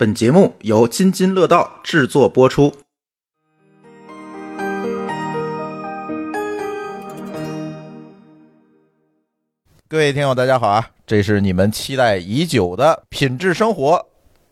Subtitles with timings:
[0.00, 2.74] 本节目由津津乐道制作播出。
[9.86, 10.88] 各位听友，大家好啊！
[11.06, 14.06] 这是你们期待已久的品质生活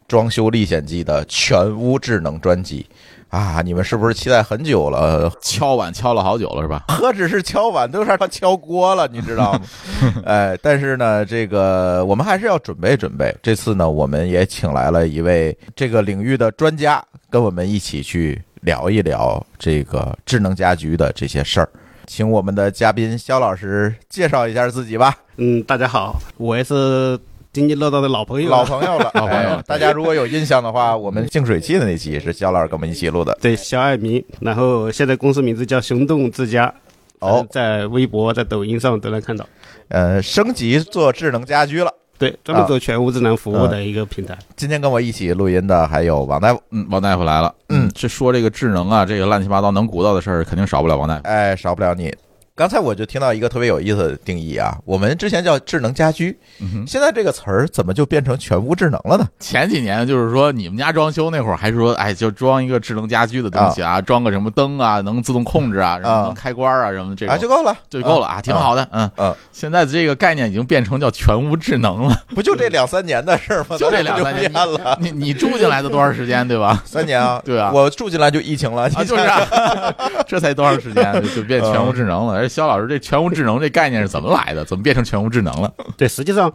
[0.06, 2.86] 装修历险记的全屋智能专辑
[3.30, 3.60] 啊！
[3.62, 5.30] 你们是不是期待很久了？
[5.42, 6.84] 敲碗敲了好久了是吧？
[6.88, 9.60] 何止是敲碗，都让他敲锅了，你知道吗？
[10.24, 13.34] 哎，但是呢，这个我们还是要准备准备。
[13.42, 21.68] 这次呢，我们也请来了一位这个领域的专家，跟我们一起去聊一聊这个智能家居的这些事儿。
[22.06, 25.14] 请我们的嘉宾肖老师介绍一下自己吧。
[25.36, 27.18] 嗯，大家好，我也是
[27.52, 33.36] 津津乐道的老朋友，老朋友了，老朋友了 大家如果有印象的话，我们净水器的那期是肖老师跟我们一起录的。
[33.40, 36.72] 对肖爱民，然后现在公司名字叫熊动之家，
[37.20, 39.46] 哦，在微博、在抖音上都能看到。
[39.88, 41.92] 呃，升级做智能家居了。
[42.18, 44.36] 对，专门做全屋智能服务的一个平台。
[44.56, 47.54] 今天跟我一起录音的还有王大夫，嗯，王大夫来了。
[47.68, 51.22] 嗯，是说这个智能啊，这个乱七八糟能鼓捣的事儿，肯定少不了王大夫。
[51.24, 52.12] 哎，少不了你。
[52.58, 59.24] 刚才我就听到一个特别有意思的定义啊，我们之前叫智能家居，嗯，现在这个词儿怎么就变成全屋智能了呢？
[59.38, 68.88] 前几年就是说你们家装修那会儿，还说哎，就装一个智能家居的东西啊，装个什么灯啊，能自动控制啊，然后能开关啊什么这种，啊，就够了，就够了啊，挺好的。
[68.90, 69.08] 嗯。
[69.18, 73.78] 嗯，现在这个概念已经变成叫全屋智能了，不就这两三年的事儿吗？
[73.78, 76.82] 就这两三年了，你你住进来的多长时间，对吧？
[76.84, 77.70] 三年啊， 对啊。
[77.72, 79.94] 我住进来就疫情了，啊，就是啊，
[80.26, 82.34] 这才多长时间就就变全屋智能了？
[82.34, 84.64] 而肖老师，这全屋智能这概念是怎么来的？
[84.64, 85.72] 怎么变成全屋智能了？
[85.96, 86.52] 对，实际上，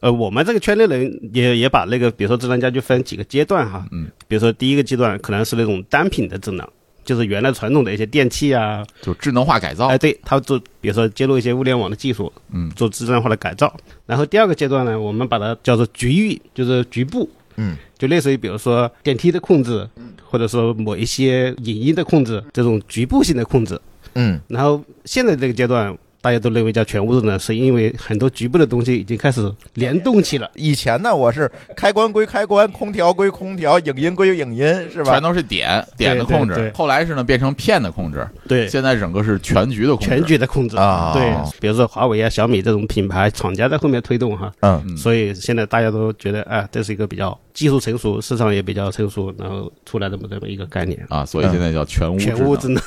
[0.00, 3.86] 呃，我们这个圈内人也也把那个，比如说智能家居分几个阶段哈。
[3.92, 4.08] 嗯。
[4.28, 6.68] 比如说第一个阶段可能是那种单品的智能，
[7.04, 9.96] 就是原来传统的一些电器啊，就智能化改造哎，。
[9.96, 13.74] 对，它做，比如说接入一些物联网的技术，嗯做智能化的改造。
[14.04, 19.88] 然后第二个阶段呢，我们把它叫做局域，就是局部，嗯，就类似于比如说电梯的控制，
[20.24, 23.80] 或者说某一些影音的控制，这种局部性的控制。
[24.16, 24.40] 嗯。
[24.48, 30.50] 然后现在这个阶段，大家都认为叫全屋智能，是因为很多局部的东西已经开始联动起了。
[30.56, 35.22] 以前呢，我是开关归开关，空调归空调，影音归影音，是吧全？
[35.22, 40.08] 都是点点的控制对对，后来是呢变成片的控制，对，现在整个是全局的控制。
[40.08, 51.00] 全局的控制啊对，比如说华为啊、小米这种品牌厂家在后面推动哈，嗯嗯所以现在大家都觉得，哎，这是一个比较技术成熟、市场也比较成熟，然后出来这么这么一个概念。
[51.08, 52.36] 啊，所以现在叫全屋智能。
[52.36, 52.82] 全屋智能，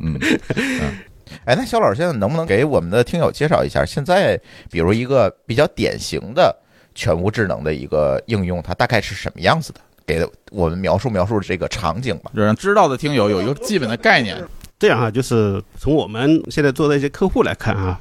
[0.00, 0.18] 嗯，
[1.44, 6.54] 哎，那肖老师现在能不能给我们的听友介绍一下，现在比如一个比较典型的
[6.94, 9.80] 全屋智能的一个应用，它大概是什么样子的？
[10.04, 12.32] 给我们描述描述这个场景吧。
[12.34, 14.36] 就让知道的听友有一个基本的概念。
[14.78, 18.00] 这样啊，就是从我们现在做的一些客户来看哈，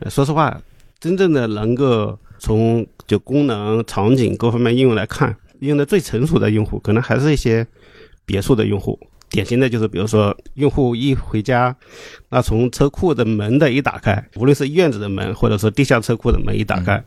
[0.00, 0.60] 呃说实话，
[0.98, 7.64] 真正的能够从就功能、场景各方面应用来看，用的最成熟的用户，可能还是一些
[8.26, 8.98] 别墅的用户。
[9.30, 11.74] 典型的就是，比如说，用户一回家，
[12.30, 17.02] 那从车库的门的一打开，无论是院子的门，或者说地下车库的门一打开，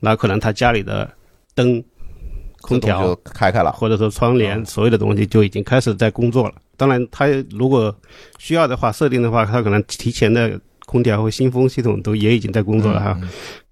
[0.00, 1.10] 那可能他家里的
[1.54, 1.82] 灯、
[2.62, 3.70] 空调开开了。
[3.72, 6.54] 或者说窗帘，所有的东西就已经开始在工作了。
[6.76, 7.94] 当然，他如果
[8.38, 13.20] 需要的话，设定的话，他可能提前的空调和新风系统都也已经在工作了哈。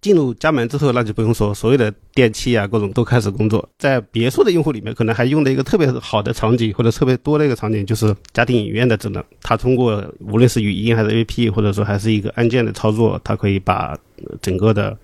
[0.02, 3.66] 进入家门之后，那就不用说，所有的电器啊，各种都开始工作。
[3.78, 9.24] 在别墅的用户里面，可能还用的一个特别好的场景，或者特别多的一个场景，就是家庭影院的智能。
[9.40, 14.94] 它通过无论是语音还是 APP，或者说还是一个按键的操作，它可以把呃整个的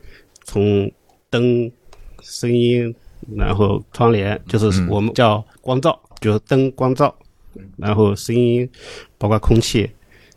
[0.44, 0.90] 从
[1.30, 1.72] 灯、
[2.20, 2.94] 声音，
[3.36, 7.14] 然后窗帘，就是我们叫光照，就是灯光照，
[7.78, 8.68] 然后声音，
[9.16, 9.88] 包括空气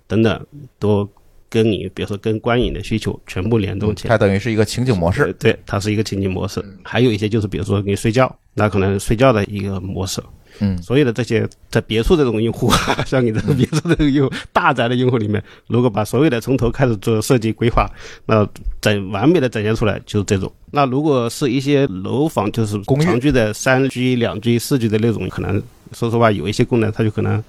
[0.08, 0.48] 等等，
[0.80, 1.06] 都
[1.54, 4.10] 跟你比如说跟观影的需求全部联动起来。
[4.10, 5.22] 它等于是一个情景模式。
[5.22, 6.66] 呃对，它是一个情景模式。
[6.82, 10.20] 还有一些就是比如说你睡觉，那可能睡觉的一个模式。
[10.60, 12.72] 嗯所有的这些在别墅这种用户，
[13.06, 17.88] 像你这种别墅这种用户大宅的用户里面，如果把所有的从头开始做设计规划，
[18.26, 18.48] 那
[18.82, 20.52] 整完美的展现出来就是这种。
[20.72, 25.62] 那如果是一些楼房，就是长居的三居、两居、四居的那种，可能
[25.92, 27.44] 说实话有一些功能它就可能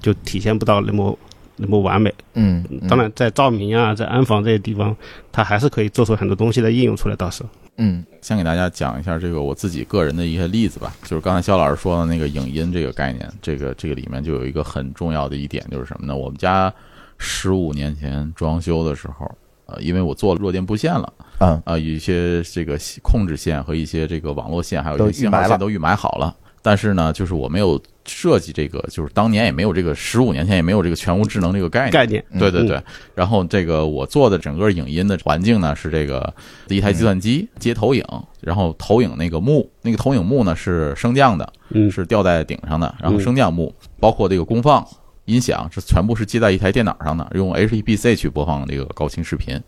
[0.00, 1.16] 就体现不到那么
[1.56, 2.12] 那么完美。
[2.34, 4.96] 嗯，嗯当然，在照明啊，在安防这些地方，
[5.30, 7.16] 它还是可以做出很多东西的应用出来。
[7.16, 16.16] 到时候，嗯先给大家讲一下这个我自己个人的一些例子吧，就是刚才肖老师说的那个影音这个概念，这个这个里面就有一个很重要的一点，就是什么呢？
[16.16, 16.72] 我们家
[17.18, 19.30] 十五年前装修的时候，
[19.66, 26.34] 呃，因为我做了弱电布线了，嗯啊、有一些这个控制线和一些这个网络线，还有一些线都预埋好了。
[26.66, 31.92] 但是呢，就是我没有设计这个，就是当年也没有这个，十五年前也没有这个全屋智能这个概念。
[31.92, 32.82] 概念，对对对，
[33.14, 36.32] 然后这个我做的整个影音的环境呢是这个
[36.68, 38.02] 一台计算机接投影，
[38.40, 43.70] 然后投影那个幕，那个投影幕呢是升降的，嗯，是吊在顶上的，然后嗯升降幕
[44.00, 44.82] 包括这个功放
[45.26, 49.60] 音响是全部是接在一台电脑上的，用 HEPC 去播放这个高清视频。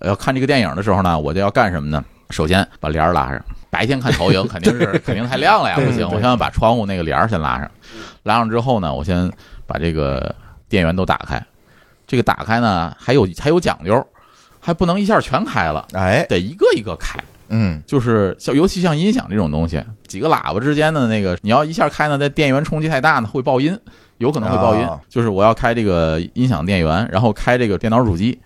[0.00, 2.02] 要看这个电影的时候呢，我就要干什么呢？
[2.30, 3.44] 首先把帘儿拉上。
[3.70, 7.70] 白天看投影 肯定是肯定太亮了呀，不行，我先把窗户那个帘儿先拉上。
[8.22, 9.30] 拉上之后呢，我先
[9.66, 10.34] 把这个
[10.68, 11.42] 电源都打开。
[12.06, 14.06] 这个打开呢，还有还有讲究，
[14.60, 17.18] 还不能一下全开了，哎，得一个一个开。
[17.50, 23.78] 嗯就是像尤其像音响这种东西，几个喇叭之间的那个，你要一下开呢，那电源冲击太大呢，会爆音，
[24.18, 24.86] 有可能会爆音。
[24.86, 28.38] 啊就是我要开这个音响电源，然后开这个电脑主机，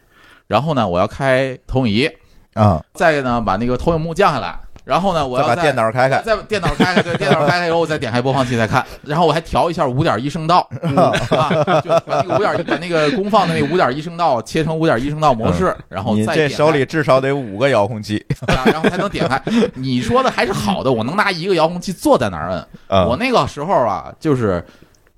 [0.47, 2.11] 然后呢，我要开投影仪，
[2.55, 10.69] 啊，再呢把那个投影幕降下来，然后呢，我要再把电脑开开，再把电脑开开，对，电脑开开以后，我再点开播放器再看， 然后我还调一下五点一声道，
[11.31, 16.51] 啊，就把那个五点把那个功放的那五点一声道切成五点一声道模式，然后你再点开。
[16.51, 18.25] 这手里至少得五个遥控器。
[18.49, 19.41] 啊，然后才能点开。
[19.75, 22.67] 你说的还是好的，我能拿一个遥控器坐在那儿摁。
[22.89, 24.65] 啊我那个时候啊，就是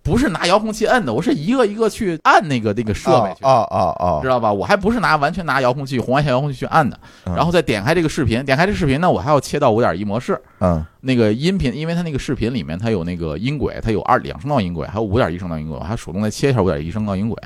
[0.05, 3.37] 不是拿遥控器摁的，我是一个一个去按那个那个设备去。
[3.41, 4.53] 知道吧？
[4.53, 10.39] 我还不是拿完全拿遥控器红外线遥控器去按的，嗯然后再点开这个视频，点开这视频呢，我还要切到五点一模式。
[10.61, 17.39] 嗯那个音频，因为它那个视频里面它有那个音轨，它有二两声道音轨，还有五点一声道音轨，我还手动再切一下五点一声道音轨，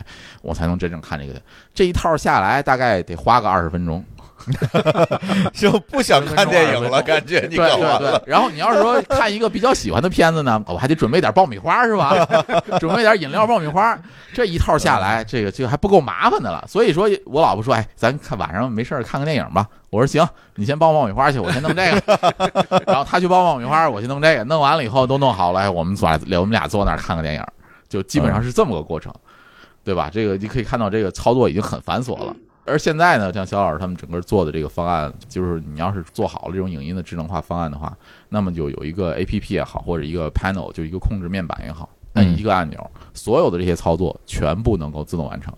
[0.42, 1.40] 我才能真正看这个。
[1.72, 4.04] 这一套下来大概得花个二十分钟。
[5.52, 7.98] 就不想看电影了， 感觉你对搞完了。
[7.98, 8.22] 对对。
[8.26, 12.26] 然后你要是说看一个比较喜欢的片子呢，我还得准备点爆米花是吧？
[12.78, 13.98] 准备点饮料、爆米花，
[14.32, 16.64] 这一套下来，这个这个还不够麻烦的了。
[16.68, 19.66] 所以说我老婆说，哎，咱看晚上没事儿看个电影吧。
[19.90, 22.82] 我说行，你先包爆米花去，我先弄这个。
[22.86, 24.44] 然后他去包爆米花，我去弄这个。
[24.44, 27.42] 弄完了以后都弄好了，哎我们坐我们俩坐那儿看个电影，
[27.88, 29.12] 就基本上是这么个过程，
[29.84, 30.10] 对吧？
[30.12, 32.34] 这个你可以看到这个操作已经很繁琐了。
[32.68, 37.96] 而现在呢，像肖老师他们整个做的这个方案，就是你要是做好了这种影音的智能化方案的话，
[38.28, 45.52] 那么就有一个 A P P 也好，或者一个 panel 就一个控制面板也好，按一个按钮，所有的这些操作全部能够自动完成。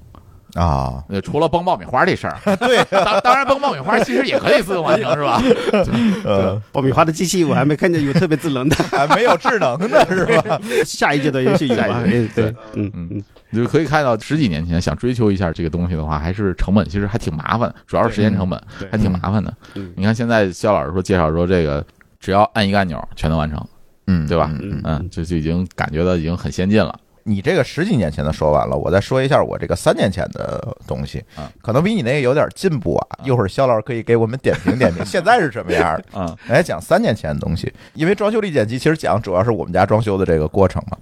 [0.54, 5.42] 啊，呃，除了崩爆米花这事儿， 对，当当然崩爆米花其实也可以自动完成，是吧？
[6.24, 10.60] 呃，爆米花的机器我还没看见有特别智能的， 还没有智能的是吧？
[10.84, 12.44] 下一阶段游戏对对，
[12.74, 18.60] 嗯嗯嗯，你就可以看到十几年前想追求一下这个东西的话，还是成本其实还挺麻烦，主要是时间成本
[18.90, 19.52] 还挺麻烦的。
[19.74, 21.84] 嗯你看现在肖老师说介绍说这个
[22.18, 23.64] 只要按一个按钮全能完成，
[24.06, 26.98] 嗯，对吧嗯嗯，这就已经感觉到已经很先进了。
[27.24, 33.06] 你这个十几年前的说完了，我再说一下我这个三年前的东西啊，可能比你那个有点进步啊。
[33.24, 36.04] 一会儿肖老师可以给我们点评点评， 现在是什么样的？
[36.14, 40.96] 嗯来讲三年前的东西，因为装修力剪辑其实讲主要是我们家装修的这个过程嘛。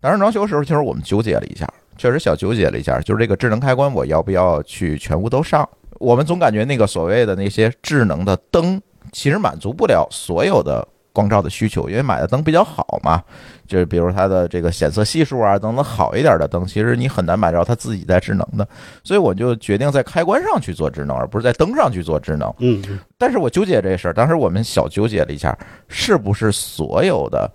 [0.00, 5.68] 当时装修的时候，其实我们纠结了一下，确实小纠结了一下，就是这个智能开关我要不要去全屋都上？
[5.98, 8.80] 我们总感觉那个所谓的那些智能的灯，
[9.12, 10.86] 其实满足不了所有的
[11.20, 13.22] 光照的需求，因为买的灯比较好嘛，
[13.66, 18.66] 就是比如它的这个显色系数啊等等好一点的灯，其实你很难买着它自己带智能的，
[19.04, 22.50] 所以我就决定在开关上去做智能，而不是在灯上去做智能。
[22.58, 22.82] 嗯，
[23.18, 25.54] 但是我纠结这事儿，当时我们小纠结了一下，
[25.88, 27.50] 是不是所有的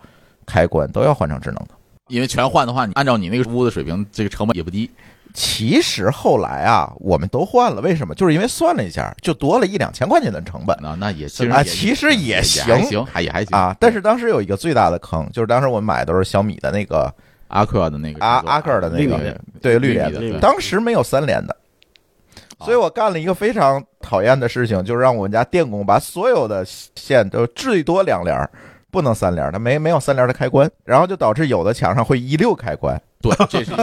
[0.45, 1.69] 开关都要换成智能的？
[2.09, 4.87] 因为全换的话，你按照你那个屋的水平，这个成本也不低。
[5.35, 8.15] 其实后来啊，我们都换了，为什么？
[8.15, 13.75] 就是因为算了一下，就多了一两千块钱的成本那那也其实啊，其实也也行还行，还也还行啊。
[13.79, 17.13] 但是当时有一个最大的坑，就是当时我们买的都是小米的那个
[17.49, 21.55] 阿克的那个阿阿克的那个，对绿联的，当时没有三联的。
[22.63, 28.49] 所以我干了一个非常讨厌的事情，就是让我们家电工把所有的线都最多两联儿，
[28.95, 33.73] 不能三连儿，它没没有三连儿的开关，然后就导致有的墙上会一溜开关，对，这是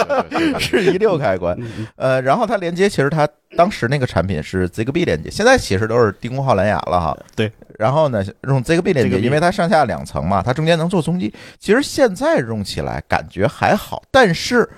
[0.58, 1.56] 是一溜开关。
[1.96, 7.16] 呃，然后它连接，其实它当时那个产品是 Zigbee 连接，现在其实都是低功耗蓝牙了哈。
[7.36, 7.52] 对。
[7.78, 11.32] 然后呢，用 Zigbee 连接，因为它上下两层嘛，它中间能做中继。
[11.58, 14.68] 其实现在用起来感觉还好，但是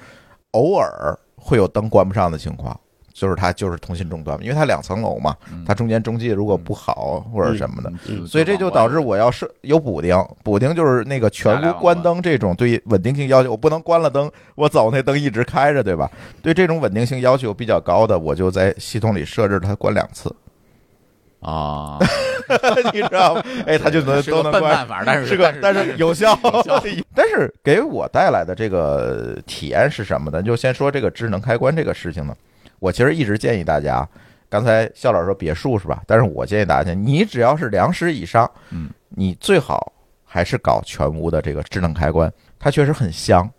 [0.52, 2.78] 偶尔会有灯关不上的情况。
[3.14, 16.11] 就是它就是通信终端，因为它两层楼嘛，它中间中继如果不好或者什么的，嗯所以这就导致我要设有补丁，补丁就是那个全屋关灯这种对稳定性要求，我不能关了灯，我走那灯一直开着，对吧？
[16.42, 20.35] 对这种稳定性要求比较高的，我就在系统里设置它关两次，
[21.38, 21.99] 啊，
[22.92, 23.42] 你知道吗？
[23.64, 24.88] 哎，它就能都能关笨办。
[24.88, 26.37] 法，但是是个，但是有效。
[27.14, 30.42] 但是给我带来的这个体验是什么呢？
[30.42, 32.35] 就先说这个智能开关这个事情呢，
[32.84, 34.06] 我其实一直建议大家，
[34.46, 36.02] 刚才肖老师说别墅是吧？
[36.06, 39.90] 但是我建议大家，你只要是两室以上，嗯，你最好
[40.22, 43.50] 还是搞全屋的这个智能开关，它确实很香。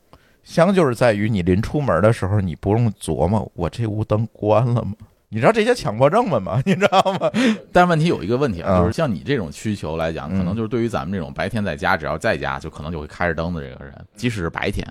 [0.44, 4.94] 香就是在于你临出门的时候，你不用琢磨我这屋灯关了吗？
[5.30, 6.62] 你知道这些强迫症们吗？
[6.64, 7.32] 你知道吗？
[7.74, 14.88] 但问题有一个问题啊，嗯就是像你这种需求来讲，嗯可能就是对于咱们这种白天在家，只要在家就可能就会开着灯的这个人，即使是白天，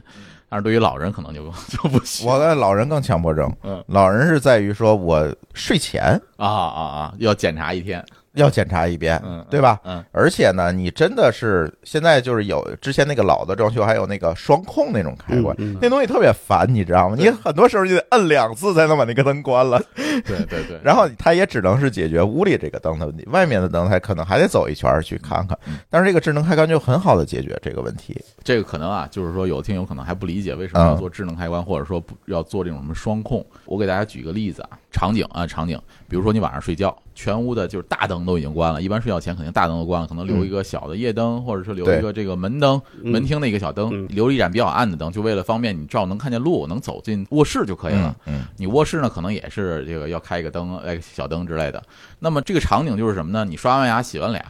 [0.55, 2.25] 但是对于老人可能就 就不行。
[2.25, 6.01] 我的老人更强迫症，嗯老人是在于说我睡前
[6.37, 6.81] 啊啊
[7.11, 9.81] 啊，要检查一天，要检查一遍，嗯对吧？
[9.85, 17.17] 嗯而且呢，你真的是现在就是有之前那个老的装修，还有那个双控那种开关，嗯嗯那东西特别烦，你知道吗？
[17.19, 25.59] 你很多时候就得摁两次才能把那个灯关了，对对对， 然后它也只能是解决屋里这个灯的问题，外面的灯它可能还得走一圈儿去看看。
[25.67, 28.21] 嗯但是这个智能开关就很好的解决这个问题。
[28.43, 33.45] 这个可能啊，就是说有的听友可能还不理解为什么要做智能开关，或者说不要做这种什么双控。
[33.65, 48.15] 我给大家举个例子啊，场景啊场景，比如说你晚上睡觉，全屋的就是大灯都已经关了，一般睡觉前肯定大灯都关了，可能留一个小的夜灯，或者是留一个这个门灯，嗯门厅的一个小灯，嗯留一盏比较暗的灯，就为了方便你照能看见路，能走进卧室就可以了。
[48.27, 51.83] 嗯你卧室呢，可能也是这个要开一个灯，哎，小灯之类的。
[52.19, 53.45] 那么这个场景就是什么呢？
[53.45, 54.45] 你刷完牙、洗完脸、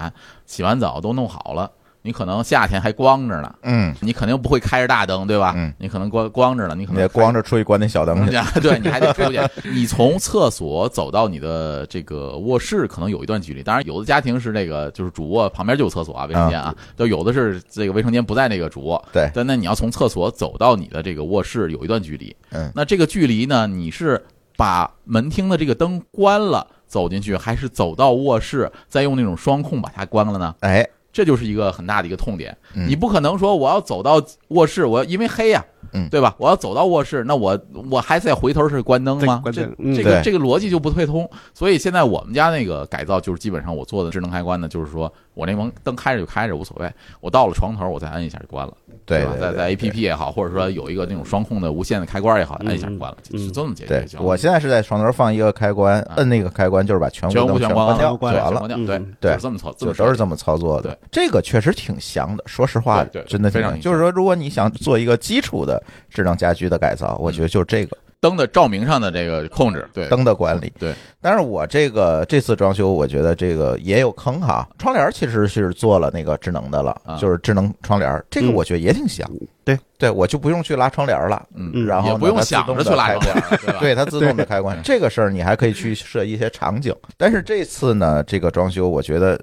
[0.46, 1.70] 洗完澡都弄好了，
[2.06, 5.54] 你可能夏天还光着呢，嗯，你肯定不会开着大灯，对吧？
[5.56, 8.32] 嗯你可能光光着呢，你可能你得光着出去关那小灯去。
[8.61, 9.40] 对你还得出去。
[9.70, 13.62] 你从厕所走到你的这个卧室，可能有一段距离。
[13.62, 19.02] 当然，有的家庭是这个就是主卧旁边就有厕所啊，卫生间啊，就有的是这个卫生间不在那个主卧。
[19.11, 22.37] 对但那你要从厕所走到你的这个卧室有一段距离。
[22.50, 24.23] 嗯那这个距离呢，你是
[24.58, 30.54] 把门厅的这个灯关了走进去，还是走到卧室再用那种双控把它关了呢？
[30.61, 32.54] 哎，这就是一个很大的一个痛点。
[32.75, 36.34] 嗯你不可能说我要走到卧室，我因为黑呀、嗯对吧？
[36.38, 37.58] 我要走到卧室，那我
[37.90, 39.42] 我还再回头是关灯吗？
[39.46, 41.28] 这灯嗯这个这个逻辑就不对通。
[41.52, 48.78] 所以现在我们家那个改造就是基本上我做的智能开关呢，就是说我那门灯开着就开着无所谓，我到了床头我再摁一下就关了，吧？
[49.06, 54.18] 对对对在在 A P P 也好，或者说有一个那种双控的无线的开关也好，嗯摁一下就关了，嗯就这么解决。
[54.20, 58.68] 我现在是在床头放一个开关，啊摁那个开关就是把全屋灯全关了关掉就关完了。
[58.68, 62.44] 对嗯对就这么操，就都是这么操作的对，这个确实挺香的。
[62.46, 63.54] 说实话真的。
[63.54, 65.74] 非常就是说，如果你想做一个基础的
[66.09, 67.97] 智能家居的改造，我觉得就是这个。
[68.21, 70.09] 灯的照明上的这个控制，对。
[70.09, 70.73] 灯的管理。
[70.78, 74.66] 对，但是我这个这次装修，我觉得这个也有坑哈。
[74.78, 78.54] 窗帘其实是做了那个智能的了啊，就是智能窗帘，这个嗯。
[78.54, 79.31] 我觉得也挺香。
[79.62, 81.85] 对，对我就不用去拉窗帘了，嗯，嗯。
[81.85, 83.21] 然后也不用想着去拉窗
[83.61, 83.78] 帘？
[83.78, 86.97] 对 它自动的开关，这个事儿你还可以去设一些场景。
[87.19, 89.38] 但是这次呢，这个装修我觉得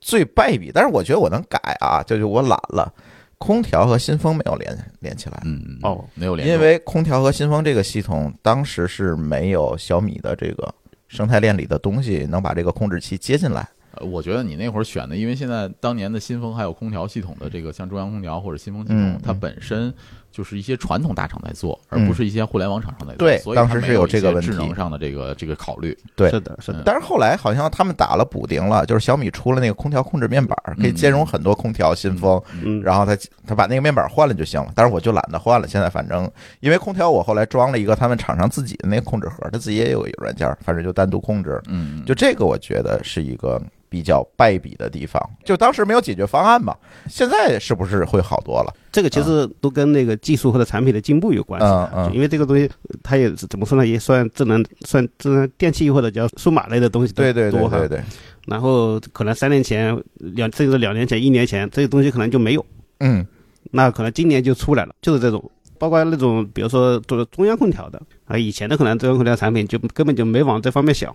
[0.00, 2.92] 最败笔，但是我觉得我能改啊，就是我懒了，
[3.44, 5.42] 空调和新风没有连连起来。
[5.44, 10.74] 嗯，嗯哦，没有连，因为空调和新风这个系统当时是没有小米的这个
[11.08, 13.68] 生态链里的东西能把这个控制器接进来。
[13.96, 19.92] 呃我觉得你那会儿选的，因为现在当年的新风还有空调系统的这个，像中央空调或者新风系统嗯，它嗯本身
[20.34, 23.18] 就是一些传统大厂在做，而嗯不是一些互联网厂商在做。
[23.18, 25.96] 对所以当时是有这个问题智能上的这个这个考虑。
[26.16, 34.72] 对是的，是的，嗯但是后来好像他们打了补丁了，就是小米出了那个空调控制面板，可以兼容很多空调、新风，嗯，然后他他把那个面板换了就行了。
[34.74, 41.62] 但是我就懒得换了，现在反正因为空调我后来装了一个他们厂商自己的那个控制盒，他自己也有一个软件，反正就单独控制。
[41.68, 43.62] 嗯，嗯就这个我觉得是一个
[43.94, 46.74] 比较败笔的地方，就当时没有解决方案嘛。
[47.08, 48.74] 现在是不是会好多了？
[48.90, 51.90] 这个其实都跟那个技术或者产品的进步有关系的。
[51.94, 52.68] 嗯嗯因为这个东西，
[53.04, 58.02] 它也是怎么说呢，也算智能，算智能电器或者叫数码类的东西都对对对多哈对对，
[58.48, 62.66] 然后可能三年前、两甚至两年前、一年前，这些东西可能就没有，
[62.98, 63.24] 嗯
[63.70, 65.48] 那可能今年就出来了，就是这种。
[65.78, 71.14] 包括那种，比如说做中央空调的啊，以前的可能中央空调产品就根本就没往这方面想。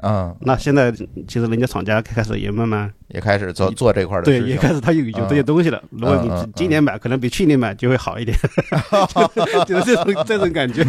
[0.00, 5.82] 嗯，那现在其实人家厂家开始也慢慢也开始做做这块的对，也开始他有有这些东西了。
[5.90, 8.36] 如果你今年买，可能比去年买就会好一点，
[9.66, 10.84] 就是就是这种这种感觉。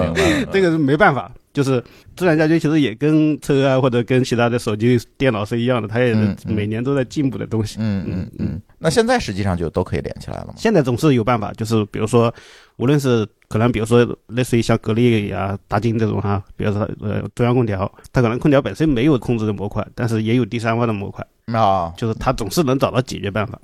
[0.50, 1.82] 这个是没办法，就是
[2.14, 7.78] 智能家居其实也跟车啊或者跟其他的手机、电脑是一样的，它也是每年都在进步的东西。
[7.80, 8.60] 嗯嗯嗯。
[8.78, 10.54] 那现在实际上就都可以连起来了吗？
[10.58, 12.34] 现在总是有办法，就是比如说，
[12.76, 23.58] 无论是可能比如说类似于像格力啊、大金这种哈，比如说呃中央空调，它可能空调本身没有控制的模块，但是也有第三方的模块，啊，就是它总是能找到解决办法。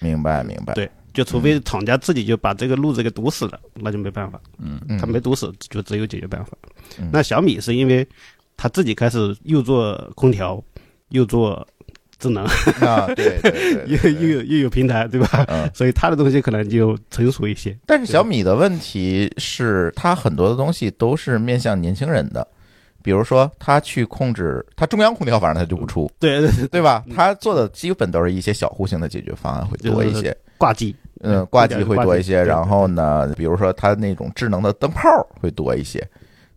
[0.00, 0.74] 明白明白。
[0.74, 4.40] 对就除非厂家自己就把这个路子给堵死了，那就没办法。
[4.58, 6.56] 嗯嗯他没堵死，就只有解决办法。
[6.96, 8.06] 嗯那小米是因为
[8.56, 10.62] 他自己开始又做空调，
[11.08, 11.66] 又做
[12.20, 12.44] 智能，
[12.80, 13.40] 啊，对
[13.88, 15.44] 又，又有又有平台，对吧？
[15.48, 15.68] 嗯。
[15.74, 17.76] 所以他的东西可能就成熟一些。
[17.84, 22.46] 但是小米的问题是，它很多的东西都是面向年轻人的。
[23.00, 27.02] 比如说他去控制，他中央空调反正他就不出，对对对，对吧？
[27.14, 32.42] 他做的基本都是一些小户型的解决方案会多一些，挂机，嗯，挂机会多一些。
[32.42, 35.08] 然后呢，比如说它那种智能的灯泡
[35.40, 36.06] 会多一些，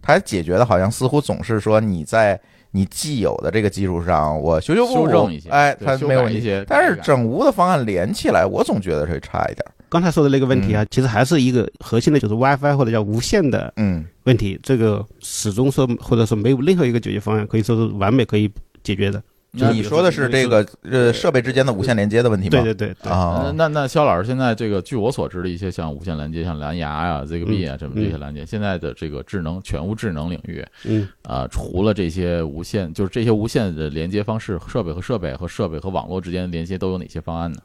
[0.01, 2.39] 它解决的好像似乎总是说你在
[2.71, 6.35] 你既有的这个基础上，我修修补补哎，它没有问题。
[6.35, 9.65] 改一些，但是整屋的方案连起来，我总觉得会差一点。
[9.89, 14.57] 刚才说的那个问题啊，其实还是一个核心的，就是 WiFi 或者叫无线的嗯问题。
[14.63, 18.49] 这个始终说，或者说没有任何一个解决方案可以说是完美可以
[18.83, 19.21] 解决的。
[19.53, 22.61] 那你说的是这个呃设备之间的无线连接的问题吗？
[22.61, 37.59] 对对对对，啊呃，那那肖老师现在这个，据我所知的一些像无线连接，像蓝牙呀、ZigBee 啊，这么这些连接，现在的这个智能全屋智能领域，嗯，啊，除了这些无线，就是这些无线的连接方式，设备和设备和设备和网络之间的连接都有哪些方案呢？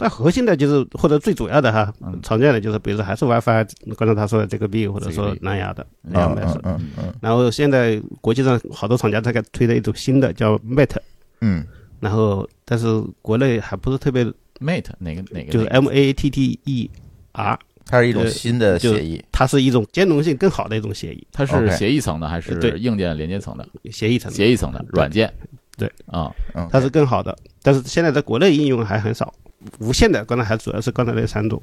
[0.00, 3.66] 但核心的就是或者最主要的哈嗯，常见的就是比如说还是 WiFi，
[3.96, 6.54] 刚才他说的这个 B 或者说蓝牙的嗯两百是。
[6.62, 10.98] 嗯嗯然后现在国际上好多厂家在给推的一种新的叫 Mate，
[11.40, 11.64] 嗯
[12.00, 12.86] 然后但是
[13.22, 14.24] 国内还不是特别
[14.60, 15.52] ，Mate 哪个哪个？
[15.52, 16.90] 就是 M A T T E
[17.32, 19.24] R，它是一种新的协议。
[19.32, 23.68] 它是一种兼容性更好的一种协议它是协议层的还是对硬件连接层的？
[23.90, 25.32] 协议层的，协议层的软件。
[25.76, 29.32] 对啊，嗯，它是更好的，但是现在在国内应用还很少。
[29.80, 31.60] 无线的刚才还主要是刚才那三种，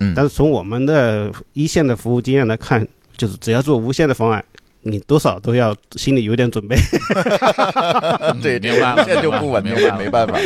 [0.00, 4.44] 嗯但是从我们的一线的服务经验来看，就是只要做无线的方案，
[4.82, 6.76] 你多少都要心里有点准备。
[8.42, 10.38] 对，明白了，这就不稳定了没办法。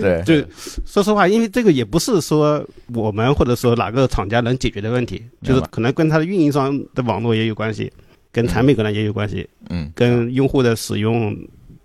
[0.00, 0.46] 对， 就
[0.84, 2.64] 说实话，因为这个也不是说
[2.94, 7.90] 我们或者说哪个厂家能解决的问题，就是可能跟它的运营商的网络也有关系，
[8.30, 11.36] 跟产品可能也有关系，嗯跟用户的使用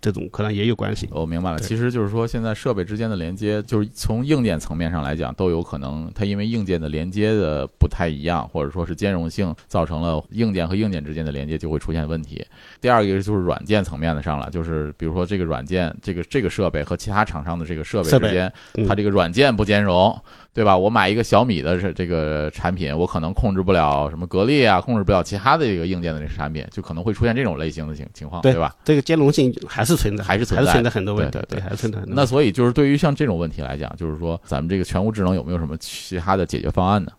[0.08, 1.10] 这种可能也有关系。
[1.12, 12.42] 我明白了，其实就是说，现在设备之间的连接，就是从硬件层面上来讲，都有可能它因为硬件的连接的不太一样，或者说是兼容性，造成了硬件和硬件之间的连接就会出现问题。
[12.80, 20.18] 第二个就是软件层面的上了，就是比如说这个软件，这个这个设备和其他厂商的这个设备之间，嗯它这个软件不兼容，
[20.58, 20.76] 对吧？
[20.76, 28.76] 我买一个小米的这这个产品，我可能控制不了什么格力啊，控制不了其他的这个硬件的这个产品，就可能会出现这种类型的情情况，对对吧？
[28.84, 32.16] 这个兼容性还是存在，还是存在还是存在很多问题，对对对还是存在很多。
[32.16, 37.12] 那所以就是对于像这种问题来讲，就是说咱们这个全屋智能有没有什么其他的解决方案呢？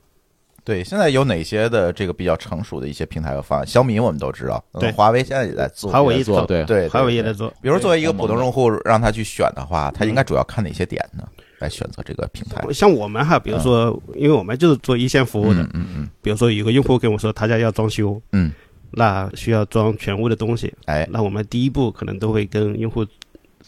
[0.64, 3.64] 对，现在有哪些的这个比较成熟的一些平台和方案？
[3.64, 5.92] 小米我们都知道，嗯对华为现在也在做。
[5.92, 11.22] 华为也做做对对，华为也在做，比如作为一个普通用户，让他去选的话，他应该主要看哪些点呢？
[11.58, 12.64] 来选择这个平台？
[12.72, 16.08] 像我们哈，比如说，因为我们就是做一线服务的，嗯嗯嗯。
[16.22, 18.52] 比如说有个用户跟我说他家要装修，嗯，
[18.90, 23.04] 那需要装全屋的东西，哎，那我们第一步可能都会跟用户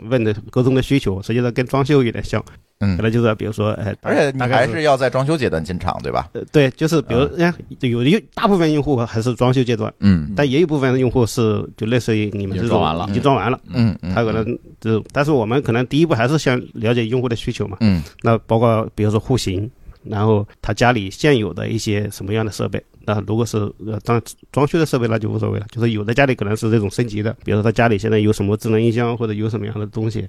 [0.05, 2.44] 问的沟通的需求，实际上跟装修有点像，
[2.80, 6.28] 嗯可能就是比如说，哎，而且你大概还是要在装修阶段进场，对吧？
[6.32, 19.70] 呃对，就是比如，哎，有的大部分用户还是装修阶段，嗯但也有部分的用户是就类似于你们这种已经装完了已经装完了，嗯嗯，他可能就，但是我们可能第一步还是先了解用户的需求嘛，嗯那包括比如说户型，
[20.02, 22.82] 然后他家里现有的一些什么样的设备。
[23.06, 24.20] 那如果是呃装
[24.52, 25.66] 装修的设备，那就无所谓了。
[25.70, 30.28] 就是有的家里可能是这种升级的，比如说他家里现在有什么智能音箱或者有什么样的东西。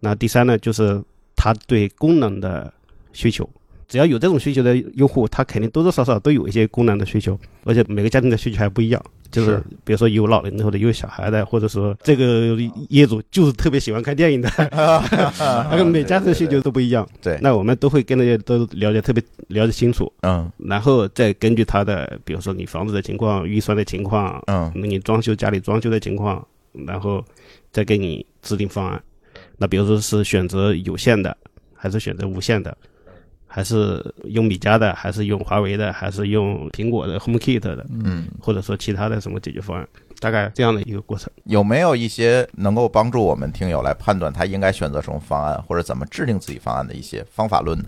[0.00, 1.00] 那第三呢，就是
[1.38, 2.70] 他对功能的
[3.12, 3.48] 需求。
[3.86, 9.02] 只要有这种需求的用户，他肯定多多少少都有一些功能的需求，而且每个家庭的需求还不一样。
[9.30, 12.56] 就是是比如说有老人的或者有小孩的，或者说这个
[12.90, 14.50] 业主就是特别喜欢看电影的，
[15.70, 17.06] 那个每家的需求都不一样。
[17.22, 26.46] 对，那我们都会跟那些都了解特别了解清楚，嗯然后再根据他的，比如说你房子的情况、预算的情况，嗯你装修家里装修的情况，
[26.86, 27.24] 然后
[27.70, 29.02] 再给你制定方案。
[29.58, 31.36] 那比如说是选择有线的，
[31.74, 32.76] 还是选择无线的，
[33.46, 39.88] 还是用米家的，还是用华为的，还是用苹果的 HomeKit 的，嗯，或者说其他的什么解决方案，
[40.20, 41.30] 大概这样的一个过程。
[41.44, 47.84] 有没有一些能够帮助我们听友来判断他应该选择什么方案，或者怎么制定自己方案的一些方法论呢？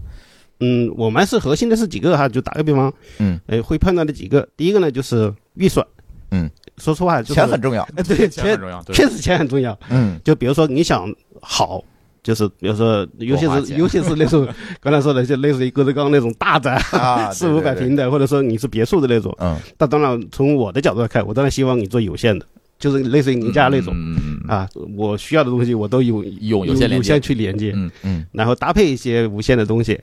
[0.63, 5.87] 嗯，我们是核心的是几个哈，就打个比方，嗯，呃，会判断的几个，第一个呢就是预算，
[6.33, 7.83] 嗯，说实话，就是钱很重要。
[7.97, 9.79] 哎对钱钱很重要，对确实钱很重要。
[9.89, 11.83] 嗯就比如说你想好，
[12.23, 14.47] 就是比如说，尤其是尤其是那种
[14.81, 19.35] 刚才说的，就类似于郭德纲那种大宅，啊， 四五百平的，或者说你是别墅的那种。
[19.41, 22.47] 嗯那当然，从我的角度来看，我当然希望你做有限的，
[22.79, 29.99] 就是类似于您家那种、嗯嗯嗯啊，我需要的东西我都有用有线连接有线去连接，嗯嗯然后搭配一些无线的东西，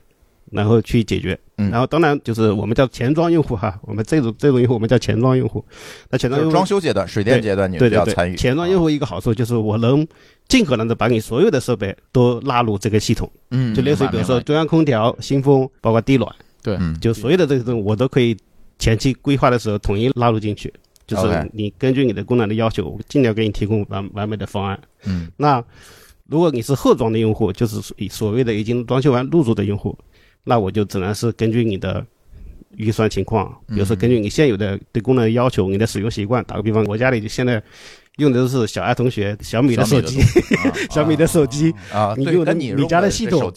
[0.50, 1.38] 然后去解决。
[1.60, 5.64] 嗯然后当然就是我们叫前装用户哈，我们这种这种用户我们叫前装用户。
[6.08, 8.36] 那前装用户装修阶段、水电阶段，你们对对对，就要参与。
[8.36, 10.06] 前装用户一个好处就是我能
[10.48, 16.76] 尽可能的把你所有的设备都纳入这个系统，嗯，就类似于比如说中央空调、新风，包括地暖，对。
[16.80, 16.98] 嗯。
[17.00, 18.36] 就所有的这种我都可以
[18.78, 20.72] 前期规划的时候统一纳入进去。
[21.06, 24.78] 就是你根据你的功能的要求，我尽量给你提供完完美的方案。
[25.04, 25.30] 嗯。
[25.36, 25.62] 那
[26.26, 29.98] 如果你是后装的用户，就是以所谓的已经装修完入住的用户，
[30.44, 32.04] 那我就只能是根据你的
[32.76, 36.44] 预算情况，比如说根据你现有的对功能的要求、你的使用习惯。
[36.44, 37.62] 打个比方，我家里现在
[38.18, 40.20] 用的都是小爱同学小米的手机，
[40.90, 43.52] 小米的手机，啊，你用的你你家的系统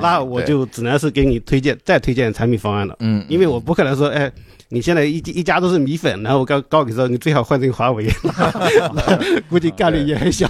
[0.00, 2.96] 那我就只能是给你推荐再推荐产品方案了。
[3.00, 4.30] 嗯，因为我不可能说，哎，
[4.68, 8.06] 你现在一一家都是米粉，然后我告告诉你说，你最好换成华为，
[8.94, 9.18] 那
[9.48, 10.48] 估计概率也很小。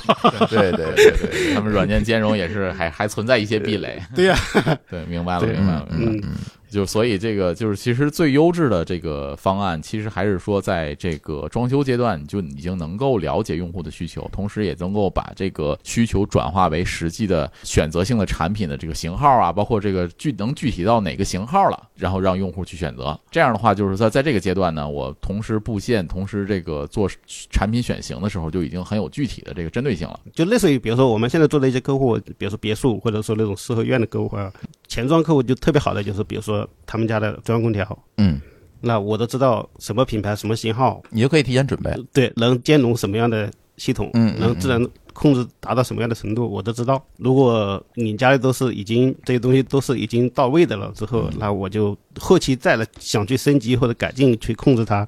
[0.48, 4.00] 对对对对，他们软件兼容也是还还存在一些壁垒。
[4.14, 4.36] 对呀、
[4.90, 6.22] 对，明白了，对明白了，明白了。
[6.26, 6.34] 嗯，
[6.70, 23.18] 就所以这个就是其实最优质的这个方案，其实还是说在这个装修阶段就已经能够了解用户的需求，同时也能够把这个需求转化为实际的选择性的产品的这个型号啊，包括这个具能具体到哪个型号了，然后让用户去选择。
[23.30, 27.08] 这样的话，就是在在这个阶段呢，我同时布线，同时这个做
[27.50, 30.20] 产品选型的时候，就已经很有具体的这个针对性了。
[30.32, 34.52] 就类似于比如说我们现在做的一些客户，比如说别墅或者说那种四合院的客户啊，
[34.90, 38.40] 前装客户就特别好的就是比如说他们家的中央空调，嗯，
[38.80, 47.00] 那我都知道什么品牌、什么型号，你就可以提前准备，对，能兼容什么样的系统，嗯嗯能智能控制达到什么样的程度，我都知道。
[47.18, 55.06] 如果你家里都是已经这些东西都是已经到位的了之嗯后，那我就后期再来想去升级或者改进去控制它，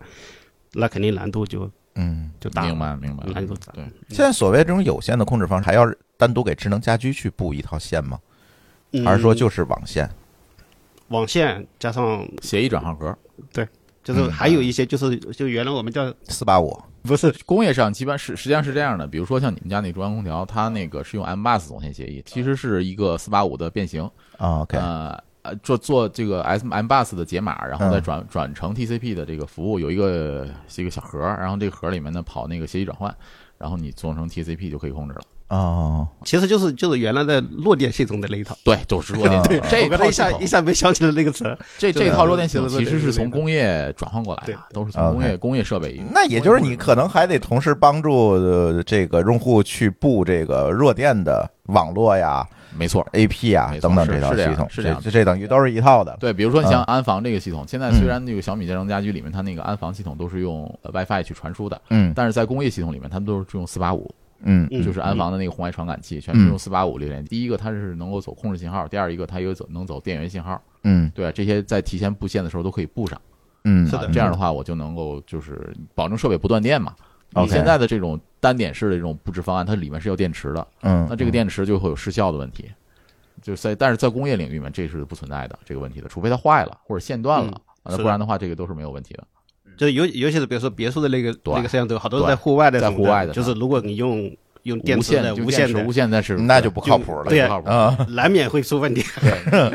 [0.75, 2.31] 那肯定难度就嗯。
[2.41, 2.69] 就大了。
[2.69, 3.25] 明白，明白。
[3.33, 8.19] 难度大对，现在所谓这种有线的控制方式，还要单独给智能家居去布一套线吗？
[8.93, 9.05] 嗯。
[9.05, 10.09] 还是说就是网线？
[11.09, 13.15] 网线加上协议转换盒，
[13.53, 13.69] 对
[14.03, 14.31] 就是嗯。
[14.31, 17.31] 还有一些就是就原来我们叫四八五，不是。
[17.45, 24.03] 工业上基本是实际上是这样的，比如说像你们家那中央空调，它那个是用 M bus 总线协议，其实是一个四八五的变形，
[24.39, 28.03] 啊，OK，呃呃，做做这个 S M bus 的解码，然后再嗯。
[28.03, 33.15] 转转成 TCP 的这个服务，有一个是一个小盒，然后这个盒里面呢跑那个协议转换，
[33.59, 35.21] 然后你做成 TCP 就可以控制了。
[35.53, 38.57] 哦，其实就是就是原来的弱电系统的那一套。
[38.65, 41.59] 对，就是弱电 对这我刚才一下一下没想起来那个词儿。
[41.77, 46.01] 这这套弱电系统其实是从工业转换过来的，都是从工业工业设备。
[46.11, 53.07] 那也就是你可能还得同时帮助呃这个用户去布这个弱电的网络呀、没错。
[53.13, 56.17] AP 啊等等这套是是这样系统，是这样这这等于都是一套的。
[56.19, 64.11] 对，比如说你像嗯安防这个系统，现在虽然那个小米智能家居里面它那个安防系统都是用呃 WiFi 去传输的，嗯但是在工业系统里面，他们都是用四八五，
[64.45, 67.25] 嗯嗯就是安防的那个红外传感器，全是用四八五连。
[67.25, 73.21] 第一个它是能够走控制信号，第二一个它有走能走电源信号，嗯对，这些在提前布线的时候都可以布上。
[73.65, 76.95] 嗯，是的啊这样的话我就能够就是保证设备不断电嘛。
[77.35, 82.71] 你现在的这种单点式的这种布置方案，它里面是要电池的，嗯，那这个电池就会有失效的问题。
[83.41, 89.25] 就在但是在工业领域里面，这是不存在的这个问题的，除非它坏了或者线断了，那不然的话这个都是没有问题的。
[89.77, 94.31] 就是尤尤其是比如说别墅的那个对那个摄像头，好多是在户外的在户外的就是如果你用
[94.65, 97.41] 用电无池的无线的，无线的是那就不靠谱了对。
[97.41, 99.03] 啊，难免会出问题。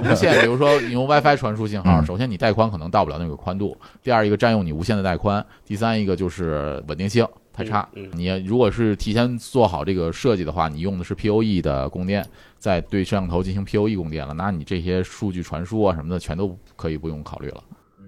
[0.10, 7.86] 无线，比如说你用 WiFi 传输信号，嗯首先你带宽可能到不了那个宽度，第二一个占用你无线的带宽，第三一个就是稳定性太差。
[8.13, 12.25] 你如果是提前做好这个设计的话，你用的是 PoE 的供电，
[12.57, 17.62] 再对摄像头进行 PoE 供电了，那你这些数据传输啊什么的，全都可以不用考虑了，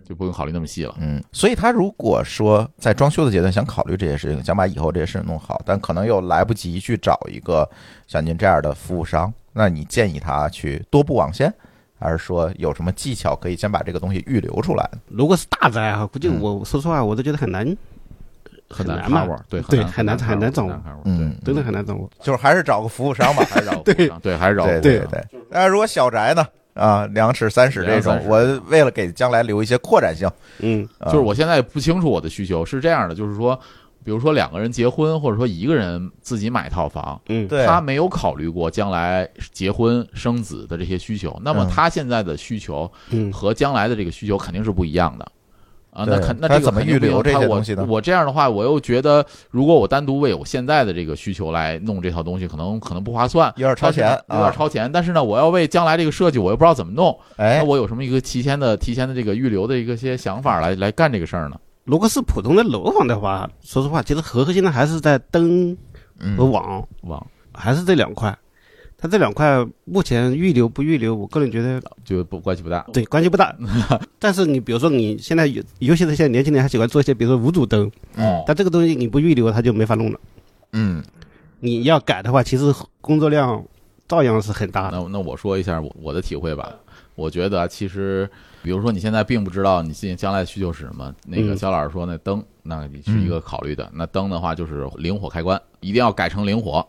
[0.10, 0.96] 就不用考虑那么细了。
[1.00, 7.70] 嗯，所以他如果说在装修的阶段想考虑这些事情，想把以后这些事情弄好，但可能又来不及去找一个
[8.08, 11.54] 像您这样的服务商，那你建议他去多布网线，
[12.00, 14.90] 还是说有什么技巧可以先把这个东西预留出来？
[15.10, 17.78] 如果是大灾啊，估计嗯我说实话，我都觉得很难，
[18.68, 22.10] 很难难嘛对对很很难很难掌握嗯，真的很难掌握。
[22.20, 23.44] 就是还是找个服务商吧。
[23.48, 25.24] 还是找对对，还是找服务商对对对。
[25.52, 26.44] 那如果小宅呢？
[26.80, 28.38] 啊，两室、三室这种我
[28.68, 33.60] 为了给将来留一些扩展性，嗯，啊就是我现在不清楚我的需求是这样的，就是说，
[34.04, 45.32] 比如说两个人结婚，或者说一个人自己买套房，嗯，对他没有考虑过将来结婚生子的这些需求，那么嗯他现在的需求嗯，和将来的这个需求肯定是不一样的。
[46.00, 54.90] 啊，那肯那他这个怎么预留这些东西呢我这样的话，我又觉得，如果我单独为我现在的这个需求来弄这套东西，可能可能不划算，有点超前有啊点超前。
[54.90, 61.60] 但是呢，我要为将来这个设计，我又不知道怎么弄，哎那，我有什么一个提前的、提前的这个预留的一个些想法来来干这个事儿呢？
[61.84, 65.76] 如果是普通的楼房的话，说实话，其实核心的还是在灯
[66.20, 68.34] 嗯和网，网还是这两块。
[69.02, 72.86] 它这两块目前预留不预留，我个人觉得就不关系不大。
[72.92, 73.56] 对关系不大。
[74.20, 80.20] 但是你比如说你现在有，尤其是现在年轻人还喜欢做一些，比如说无主灯，嗯，但这个东西你不预留，它就没法弄了。
[80.74, 81.02] 嗯
[81.62, 83.64] 你要改的话，其实工作量
[84.08, 84.98] 照样是很大的。
[84.98, 86.74] 那那我说一下我我的体会吧。
[87.16, 88.30] 我觉得其实，
[88.64, 93.90] 比如说你现在并不知道你自己将来的需求是什么，那个嗯肖老师说那灯，那你是一个考虑的。
[93.94, 96.86] 那灯的话就是零火开关，一定要改成零火，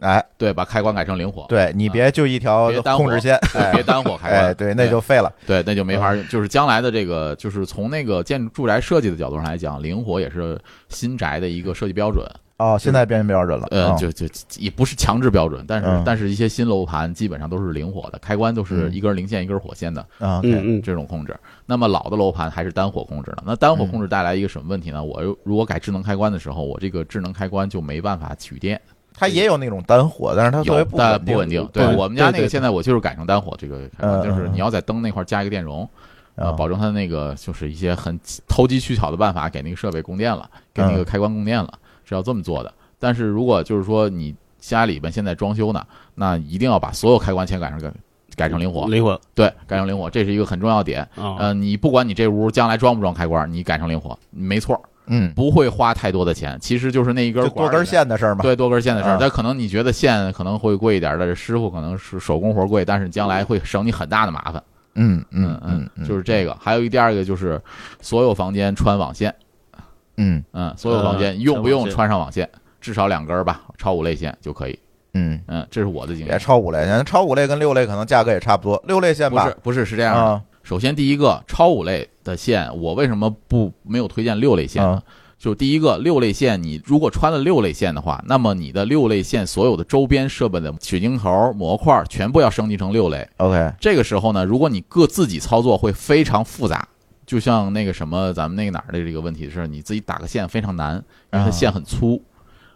[0.00, 5.32] 哎，对，把开关改成灵火，对你别就一条别单火控制线，哎别单火开关，哎，对，那就废了。
[5.46, 6.22] 对，那就没法儿。
[6.24, 10.58] 就是将来的这个，就是从那个建筑住宅设计的角度上来讲，灵活也是
[10.88, 12.24] 新宅的一个设计标准。
[12.58, 13.68] 哦，现在变成标准了。
[13.70, 14.26] 呃，嗯就就
[14.58, 21.36] 也不是强制标准，但是嗯但是一些新楼盘基本上都是灵活的，开关都是嗯一根零线一根火线的啊嗯 OK，嗯，这种控制。
[21.66, 23.44] 那么老的楼盘还是单火控制的。
[23.46, 25.02] 那单火控制带来一个什么问题呢？
[25.02, 28.80] 我如果改智能开关的时候，我这个智能开关就没办法取电，
[29.18, 31.68] 它也有那种单火，但是它特别有但稳不稳定。
[31.72, 33.88] 对我们家那个现在我就是改成单火这个
[34.22, 35.88] 就是你要在灯那块加一个电容。
[36.36, 41.72] 呃，啊保证它那个就是一些很投机取巧的办法，给那个设备供电了，给那个嗯开关供电了，
[42.04, 42.72] 是要这么做的。
[42.96, 47.92] 但是如果就是说你家里边现在装修呢，那一定要把所有开关全改成改
[48.36, 51.04] 改成灵活，灵活对，改成灵活，这是一个很重要点。
[51.16, 58.42] 嗯，呃，你不管你这屋将来装不装开关，你改成灵活，没错，嗯，不会花太多的钱，其实就是那一根就多根线的事儿嘛。
[58.42, 59.18] 对，多根线的事啊儿。
[59.20, 64.62] 但可能你觉得线可能会贵一点但是，师傅可能是手工活贵，但是将来会省你很大的麻烦。
[64.94, 66.56] 嗯嗯嗯嗯，就是这个。
[66.60, 67.60] 还有一第二个就是
[68.00, 69.34] 所有房间穿网线，
[70.16, 72.48] 嗯嗯，所有房间呃用不用穿上网线，
[72.80, 74.78] 至少两根儿吧，超五类线就可以。
[75.14, 76.38] 嗯，嗯，这是我的经别验。
[76.38, 80.42] 超五类，线超五类跟六类可能价格也差不多，六类线吧不是，不是是这样的。
[80.68, 85.02] 啊首先，第一个超五类的线，我为什么不没有推荐六类线
[85.38, 93.26] 就第一个六类线，你如果穿了六类线的话，那么你的六类线所有的周边设备的水晶头、模块全部要升级成六类。
[93.38, 96.86] ，OK，这个时候呢，如果你各自己操作会非常复杂，
[97.24, 100.96] 就像那个什么咱们那个哪儿的这个问题是，你自己打个线非常难，
[101.32, 102.20] 因为它啊线很粗，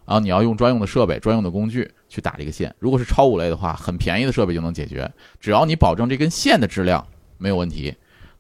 [0.06, 2.74] 然后你要用专用的设备、专用的工具去打这个线。
[2.78, 7.04] 如果是超五类的话，很便宜的设备就能解决，只要你保证这根线的质量
[7.42, 7.92] 没有问题。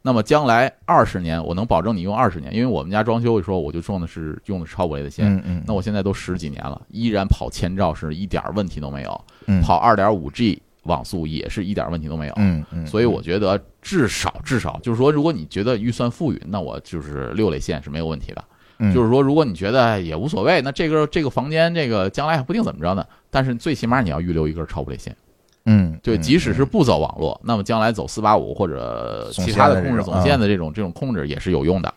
[0.04, 12.34] 那么将来二十年，我能保证你用二十年，因为我们家装修的时候我就用的是用的是超五类的线，嗯嗯，那我现在都十几年了，依然跑千兆是一点儿问题都没有，嗯跑二点五 G 网速也是一点儿问题都没有。
[12.36, 18.44] 嗯嗯，所以我觉得至少至少就是说，如果你觉得预算富裕，那我就是六类线是没有问题的。
[18.78, 23.06] 嗯就是说，如果你觉得也无所谓，那这个这个房间这个将来还不定怎么着呢。
[23.30, 25.16] 但是最起码你要预留一根超五类线，
[25.64, 31.94] 嗯，对，嗯即使是不走网络，那么将来走四八五或者其他的控制总线的这种这种控制也是有用的。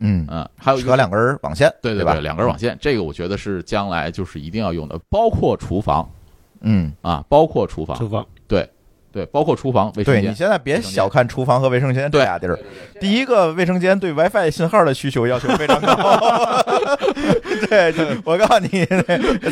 [0.00, 6.08] 嗯，嗯，还有一个扯两根网线，对对对对，两根网线，这个我觉得是将来就是一定要用的，包括厨房
[6.60, 8.24] 嗯，啊，包括厨房，厨房
[9.12, 10.34] 对，包括厨房卫生间对你。
[10.34, 12.58] 现在别小看厨房和卫生间这对俩地儿。
[13.00, 15.96] 第一个，卫生间对 WiFi 信号的需求要求非常高。
[17.68, 18.86] 对，就 我告诉你，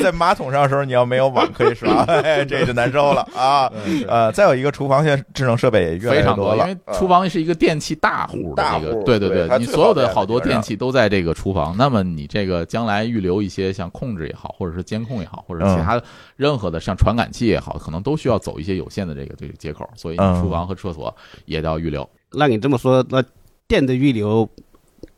[0.03, 3.71] 在马桶上的时候，你要没有网可以刷，哎，这就难受了啊。
[4.07, 11.75] 呃，再有一个，厨房现在智能设备也越来越多了，因为厨房是一个电器大户的大这个，户对对，对你所有的好多电器都在这个厨房。
[11.77, 16.01] 那么你这个将来预留一些像控制也好，或者是监控也好，或者嗯其他
[16.37, 22.09] 任何的像传感器也好，可能都需要走一些有线的这个这个接口，所以厨房和厕所也要预留。
[22.33, 23.23] 那你这么说，那
[23.69, 24.49] 电的预留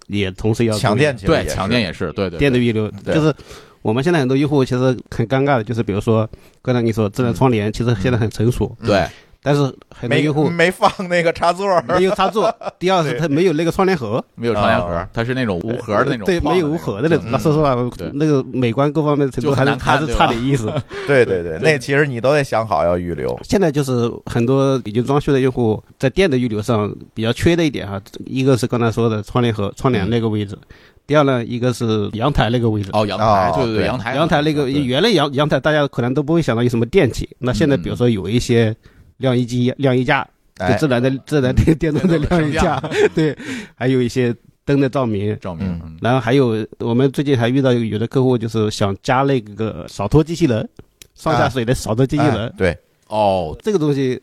[0.06, 2.38] 也同时要强电对，强电也是，对对，对。
[2.38, 3.34] 电的预留，就是
[3.82, 6.28] 我们现在很多用户其实很尴尬的，就是比如说
[6.62, 9.06] 刚才你说智能窗帘，其实现在很成熟，对
[9.42, 17.24] 但是很多用户没放那个插座，没有插座， 第二是它没有那个窗帘盒，没有窗帘盒啊，它是那种无盒的那种对，没有无盒的那种。
[17.26, 17.30] 嗯。
[17.32, 17.76] 那说实话，
[18.14, 20.66] 那个美观各方面程度还是还是差点意思。
[21.06, 23.38] 对对对，那其实你都得想好要预留。
[23.42, 30.58] 现在就是很多已经装修的用户在电的预留上比较缺的一点哈，一个是刚才说的窗帘盒、窗帘那个位置，
[31.06, 32.90] 第二呢，一个是阳台那个位置。
[32.92, 37.82] 哦，阳台，哦对对对阳台，阳台那个原来阳阳台大家可能都不会想到有什么电器，那现在嗯。
[37.82, 38.74] 比如说有一些
[39.18, 40.26] 晾衣机、晾衣架，
[40.56, 42.80] 就哎自，然的自然电电动的电动的晾衣架，
[43.14, 43.36] 对，
[43.76, 45.38] 还有一些灯的照明。
[45.40, 45.96] 照明，嗯。
[46.00, 50.68] 然后还有，我们最近还遇到有有的客户就是想加那个扫拖机器人，
[51.14, 52.78] 上下水的扫拖机器人，哎对，
[53.08, 54.20] 哦，这个东西，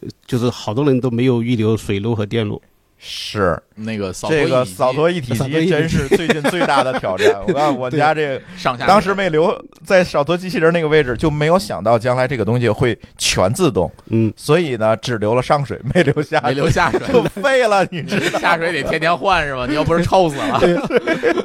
[0.00, 2.60] 呃就是好多人都没有预留水路和电路。
[3.02, 7.34] 是那个扫这个扫拖一体机真是最近最大的挑战。
[7.48, 18.38] 我看我家这个上下当时没留在扫拖机器人那个位置，就没有想到将来这个东西会全自动，嗯，所以呢，只留了上水，没留下水，没留下水，就废了，你知道？
[18.38, 19.66] 下水得天天换是吧？
[19.66, 20.60] 你要不是臭死了。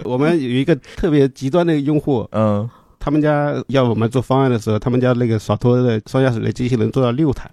[0.04, 7.50] 我们有一个特别极端的用户， 嗯，他们家要我们做方案的时候，他们家那个扫拖的上下水的机器人做到六台，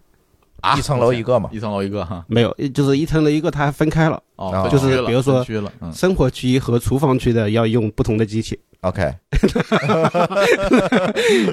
[0.63, 5.45] 啊，一层楼一个嘛，一层楼一个哈，没有，就是一层楼一个，它还分开了，哦，就是比如说
[5.93, 9.13] 生活区和厨房区的要用不同的机器，OK，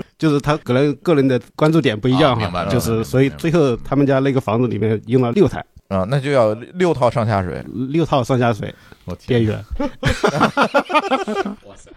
[0.17, 7.63] 就是他可能个人的关注点不一样哈，啊明白就是所以最后他们家那个房子里面用了六台，啊，那就要六套上下水。
[7.89, 8.73] 六套上下水
[9.05, 9.65] 我天边，缘，
[11.65, 11.89] 哇塞！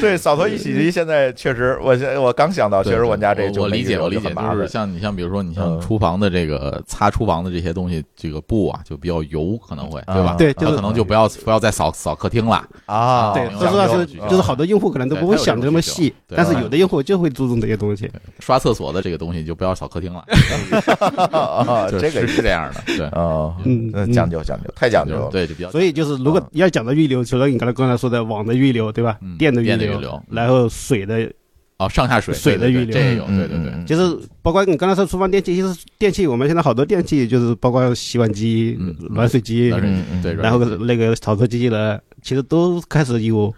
[0.00, 4.68] 对，扫拖一洗机现在确实，我现我刚想到，确实我们家这我我理解，我理解，就是。
[4.68, 10.36] 像你像比如说你像嗯厨房的这个擦厨房的这些东西，这个布啊就比较油，可能会对吧啊？
[10.38, 12.66] 对，可能就不要不要再扫扫客厅了。
[12.86, 18.10] 啊，对，明说实话是就是好多用户可能都不会想的那么细，但是有的用户就会注重这些东西。
[18.40, 20.24] 刷厕所的这个东西就不要扫客厅了，
[21.32, 25.28] 啊，这个是是这样的，对，啊，嗯那讲究讲究，太讲究了。
[25.30, 29.18] 对，就比较所以就是，如果要讲到预留，除了你刚才刚才说的网的预留，对吧？
[29.22, 29.36] 嗯？
[29.38, 31.30] 电的预留，然后水的，
[31.78, 32.86] 哦，上下水水的预留。
[32.86, 33.84] 对这也有，嗯对对对。
[33.84, 39.70] 就是包括你刚才说厨房电器，其实电器我们现在好多电器就是包括洗碗机嗯、暖水机
[40.22, 43.52] 对，然后那个炒菜机器人，其实都开始有，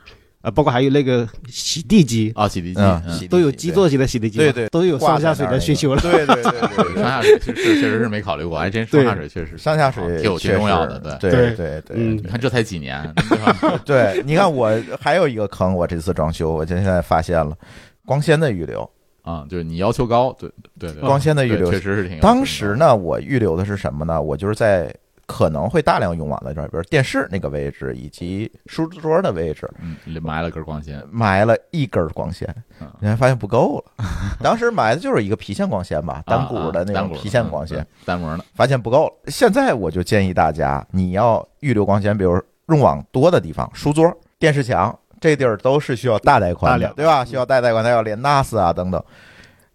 [0.45, 2.75] 啊，包括还有那个洗地机，啊，洗地
[3.19, 4.69] 机都有基座型的洗地机，对对。
[4.69, 6.01] 都有上下水的需求了。
[6.03, 11.31] 对对对对对， 上下水确实确实是没考虑过，还真上下水确实上下水挺挺重要的，对。
[11.31, 11.81] 对对。
[11.87, 13.03] 对你看这才几年，
[13.87, 17.57] 对你看我还有一个坑，我这次装修，我现在发现了
[18.05, 18.89] 光纤的预留。
[19.23, 22.21] 啊，就是你要求高，对对对，光纤的预留确实是挺。
[22.21, 24.21] 当时呢，我预留的是什么呢？
[24.21, 24.95] 我就是在
[25.27, 32.49] 可能会大量用网的这儿，比如电视那个位置以及书桌的位置，嗯，埋了根光纤，埋了一根光纤
[32.81, 34.05] 嗯，你还发现不够了。
[34.43, 39.15] 当时埋的就是一个皮线光纤吧，单股的那种皮线光纤，单模的，发现不够了。
[39.29, 47.25] 现在我就建议大家，你要预留光纤，比如用网多的地方，书桌、电视墙这地儿都是需要大带宽的，对吧？
[47.25, 49.03] 需要大带宽，它要连 NAS 啊等等。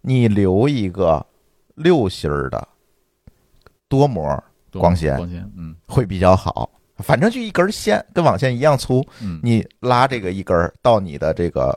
[0.02, 1.26] 你留一个
[1.74, 2.68] 六芯儿的
[3.88, 4.42] 多模多
[4.78, 6.70] 光纤光纤，嗯会比较好。
[6.98, 11.76] 反正就一根线，跟网线一样粗，嗯，你拉这个一根儿到你的这个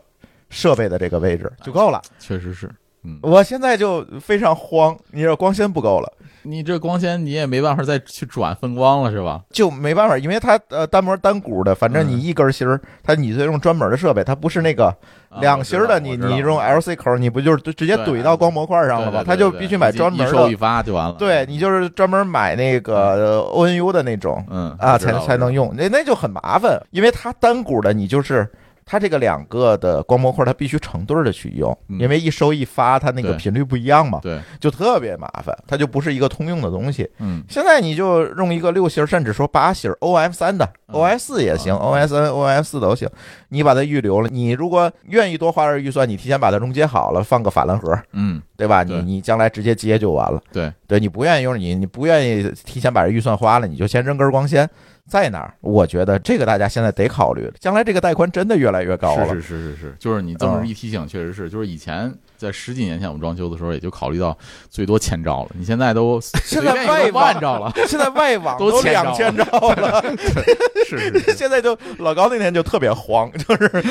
[0.49, 2.01] 设备的这个位置就够了。
[2.19, 2.69] 确实是，
[3.03, 6.11] 嗯，我现在就非常慌，你说光纤不够了。
[6.43, 9.41] 你这光纤你也没办法再去转分光了，是吧？
[9.51, 14.87] 就没办法，因为它呃单模单股的，反正你嗯一根芯儿，它你得用专门的设备，它不是那个
[15.29, 19.23] 啊两芯儿的，你你用 LC 口，你不就是直接怼到光模块上了吗？
[19.25, 21.15] 它就必须买专门一收一的，发就完了。
[21.17, 25.53] 对你就是专门买那个呃 ONU 的那种嗯啊，才才能。
[25.53, 28.49] 用，那那就很麻烦，因为它单股的你就是。
[28.85, 37.09] 它这个两个的光模块，它必须成对儿的去用，嗯因为一收一发，它那个频率不一样嘛，对，就特别麻烦，它就不是一个通用的东西。
[37.19, 43.09] 嗯现在你就用一个六芯儿，甚至说八芯儿，OF 三的嗯，OF 四也行嗯，OF 三、OF 四都行。
[43.49, 48.83] 你把它预留了，你如果愿意多花点预算，你提前把它溶解好了，放个法兰盒，嗯，对吧？
[48.83, 50.41] 你你将来直接接就完了。
[50.51, 54.67] 对，对你不愿意用你，你不愿意提前把这预算花了，你就先扔根光纤
[55.07, 55.53] 在哪儿？
[55.61, 59.27] 我觉得这个大家现在得考虑了，将来这个带宽真的越来越高了。
[59.29, 64.37] 是是是是是，就是你这么嗯一提醒，确实是，就是以前在十几年前我们装修的时候，也就考虑到
[64.69, 69.43] 最多千兆了，你现在都 现在外万网兆了，现在外网都两千兆
[69.75, 70.03] 了，
[70.85, 73.83] 是是是， 现在就老高那天就特别慌，就是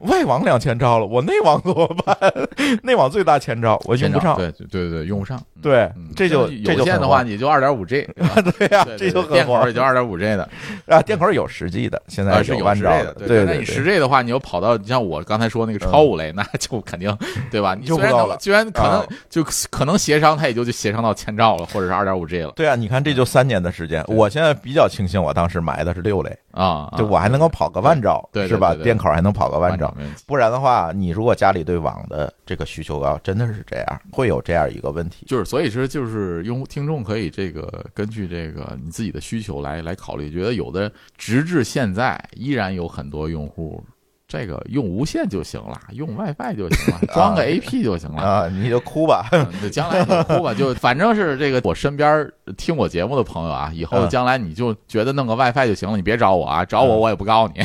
[0.00, 2.16] 外网两千兆了，我内网怎么办？
[2.82, 4.36] 内网最大千兆，我用不上。
[4.36, 5.36] 对对对对，用不上。
[5.38, 8.06] 嗯对嗯这就这就很有线的话，慌也就二点五 G，
[8.58, 10.48] 对呀，这就很电口也就二点五 G 的，
[10.86, 11.02] 啊！
[11.02, 13.94] 电口有实际的，现在啊是有十万兆 G 的，对那你十对。
[13.94, 17.16] G 的话，你又跑到你像我刚才说那个超五类，那就肯定
[17.50, 17.74] 对吧？
[17.74, 28.74] 你虽然用不到了能虽然可能啊就可能协商，他也就就协商到千兆了，或者是二点五 G 了对啊，你看这就三年的时间，我现在比较庆幸，我当时买的是六类，啊，就我还能够跑个万兆，是吧？
[28.74, 29.94] 电口还能跑个万兆。
[30.26, 35.24] 不然的话，你如果家里对网的这个需求高，真的是这样，会有这样一个问题。
[35.26, 40.26] 就是，所以说，就是用户听众可以这个根据这个你自己的需求来来考虑。
[40.26, 43.82] 觉得有的直至现在依然有很多用户，
[44.28, 48.20] 这个用无线就行了， 用 WiFi 就行了，装个 AP 就行了。
[48.22, 49.28] 啊，你就哭吧。
[49.30, 57.62] 嗯对，将来你哭吧，就 反正是这个我身边听我节目的朋友啊，以后嗯将来你就觉得弄个 WiFi 就行了，你别找我啊，找我嗯我也不告诉你，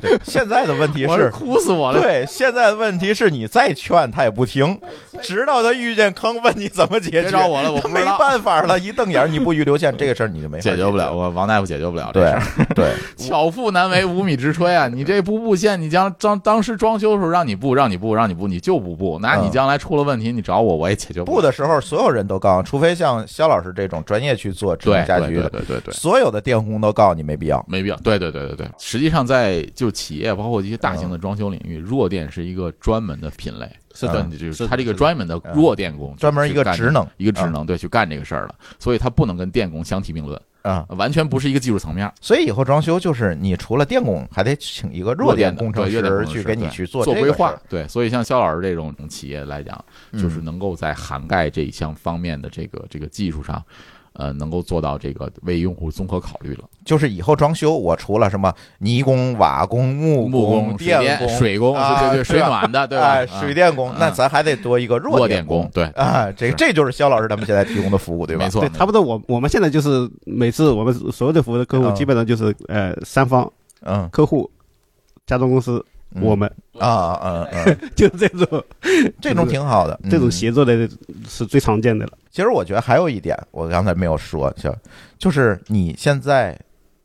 [0.00, 2.00] 对，现在的问题 我是，哭死我了。
[2.00, 4.80] 对，现在的问题是你再劝他也不听，
[5.20, 7.22] 直到他遇见坑，问你怎么解决。
[7.22, 11.16] 别找我了，我没，办法了，一瞪眼，你不预留线，这个事儿你就没法解决不了，决。
[11.16, 12.64] 我王大夫解决不了这事儿。
[12.74, 14.86] 对，巧妇难为无米之炊啊！
[14.86, 19.50] 你这不布线，你将当当时装修的时候让你布，让你布，让你布，你就不布，那你嗯。
[19.54, 21.36] 将来出了问题，你找我我也解决不了。
[21.36, 27.64] 布的时候，所有人都告诉，除非像肖老师这种专业去做智对能家居的，对对对对对，所有的电工都告诉你没必要。
[27.68, 27.96] 没必要。
[27.98, 42.10] 对对对对对，实际上在就企业包括一些大型的装修领域，弱电是一个专门的品类，是的就是是的它这个专门的弱电工，专门一个职能一个职能，对，去干这个事儿了，所以它不能跟电工相提并论，啊，完全不是一个技术层面。
[42.22, 47.54] 所以以后装修就是你除了电工，还得请一个弱电工程师去给你去做做规划。
[47.68, 49.84] 对，所以像肖老师这种企业来讲，
[50.14, 53.62] 就是嗯能够在涵盖这一项方面的这个这个技术上，
[54.14, 56.64] 呃能够做到这个为用户综合考虑了。
[56.84, 63.26] 就是以后装修，我除了什么泥工、瓦工、木木工、水电工、水工，啊对对对，水暖的，对吧？
[63.26, 66.54] 水电工，那啊咱还得多一个弱电电工，对，啊，这是。
[66.54, 68.44] 这就是肖老师他们现在提供的服务，对吧？
[68.44, 68.60] 没错。
[68.60, 71.94] 对，差不多我我们现在就是每次我们所有的服务的客户嗯。
[71.94, 73.50] 基本上就是呃三方
[73.82, 74.50] 嗯，客户、
[75.26, 77.64] 家装公司，嗯我们啊啊啊，
[77.96, 78.64] 就是这种
[79.20, 80.88] 这种挺好的，这种嗯协作的
[81.28, 82.12] 是最常见的了。
[82.30, 84.74] 其实我觉得还有一点，我刚才没有说，就
[85.18, 86.58] 就是你现在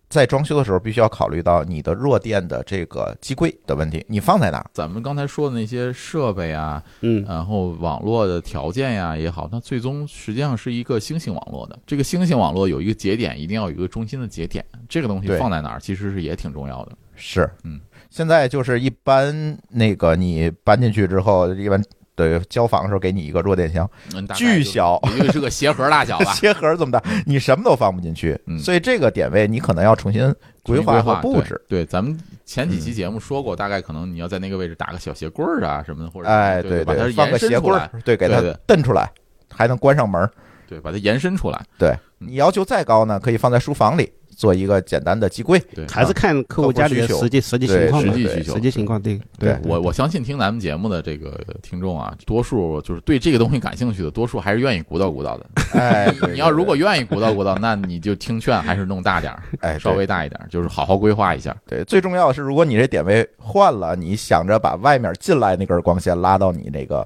[0.09, 4.65] 在装修的时候，必须要考虑到你的弱电的这个机柜的问题，你放在哪儿？
[4.73, 11.77] 咱们刚才说的那些设备啊，嗯，然后网络的条件呀也好，它最终实际上是一个星星网络的。
[11.85, 16.93] 这个星星网络有一个节点，一定要有一个中心的节点，这个东西放在哪儿，其实是也挺重要的。
[17.21, 17.79] 是，嗯，
[18.09, 21.81] 现在就是一般那个你搬进去之后，一般
[22.15, 23.89] 对交房的时候给你一个弱电箱，
[24.35, 26.33] 巨小，也就是个鞋盒大小吧。
[26.35, 30.33] 鞋盒这么大，你什么都放不进去，嗯所以这个点位你可能要重新
[30.63, 31.61] 规划和布置。
[31.69, 39.09] 对，对，咱们前几嗯期节目说过，大概可能你要在那个位置打个小鞋柜儿啊什么的，或者哎，对，把它对，放延个鞋柜儿，，对，给它对对蹬出来，
[39.49, 40.29] 还能关上门儿。
[40.67, 41.59] 对，把它延伸出来。
[41.77, 41.89] 对
[42.19, 45.59] 嗯你要求再高呢，可以放在书房里做一个简单的机柜。
[45.75, 55.45] 对，还是看客户家里的实际实际情况吧实际需求实际情况对对我我相信听咱们节目的这个听众啊，多数就是对这个东西感兴趣的，多数还是愿意鼓捣鼓捣的。
[55.73, 61.53] 哎， 你要如果愿意鼓捣鼓捣，那你就听劝，还是弄大点儿，对哎，稍微大一点儿，就是好好规划一下。
[61.67, 67.05] 对，最重要的是，如果你这点位换了，你想着把外面进来那根光线拉到你那个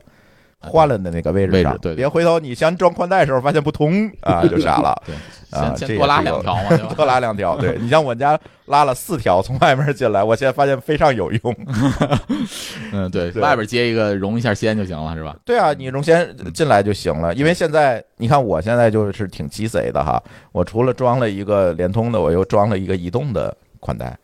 [0.63, 4.95] 换了的那个位置上，别回头你先装宽带的时候发现不通啊， 就傻了。
[5.05, 5.15] 对，
[5.51, 6.77] 啊先先多拉两条嘛？
[6.95, 11.55] 多拉两条，对你像我家拉了四条从外面进来，我现在发现非常有用。
[12.91, 15.35] 嗯，对，外边接一个融一下线就行了，是吧？
[15.45, 24.17] 对啊，你容先进来就行了，因为现在你看我现在就是挺鸡贼的哈，我除了装了一个联通的，我又装了一个移动的宽带。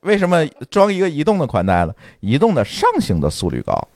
[0.00, 1.92] 为什么装一个移动的宽带呢？
[2.20, 3.88] 移动的上行的速率高，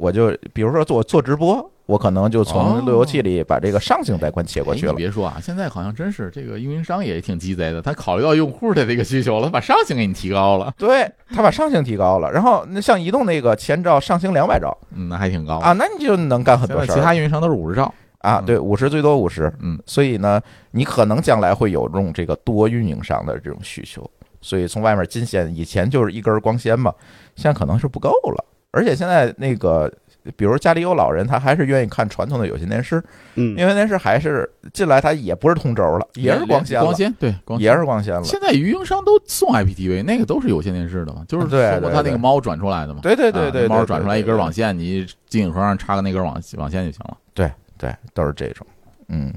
[0.00, 4.96] 我就比如说做做直播，我可能就从哦路由器里把这个上行带宽切过去了哎你。
[4.96, 15.74] 别说啊，现在好像真是这个运营商也挺鸡贼的，他考虑到用户的这个需求了，他把上行给你提高了，对他把上行提高了，然后那像移动那个前兆上行两百兆嗯，那还挺高啊，。
[15.74, 18.38] 那你就能干很多事儿其他运营商都是五十兆，啊。
[18.38, 20.40] 嗯对，五十最多五十，嗯，所以呢，
[20.70, 26.90] 你可能将来会有这种这个多运营商的这种需求，所以从外面进线，以前就是一根光纤嘛，
[27.36, 28.44] 现在可能是不够了。
[28.72, 29.92] 而且现在那个，
[30.36, 33.02] 比如家里有老人，他还是愿意看传统的有线电视，
[33.34, 38.22] 嗯因为电视还是进来它也不是通轴了，也是光纤了，光纤对，光纤也是光纤了。
[38.22, 43.00] 现在运营商都送 IPTV，那个都是有线电视的嘛，就是对通过对对它那个猫转出来的嘛。
[43.02, 47.16] 对对对对，啊猫转出来一根，网线，你机顶盒上插个那根网网线就行了。
[47.34, 48.66] 对对，都是这种。
[49.08, 49.32] 嗯，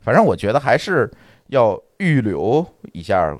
[0.00, 1.10] 反正我觉得还是
[1.48, 3.36] 要预留一下，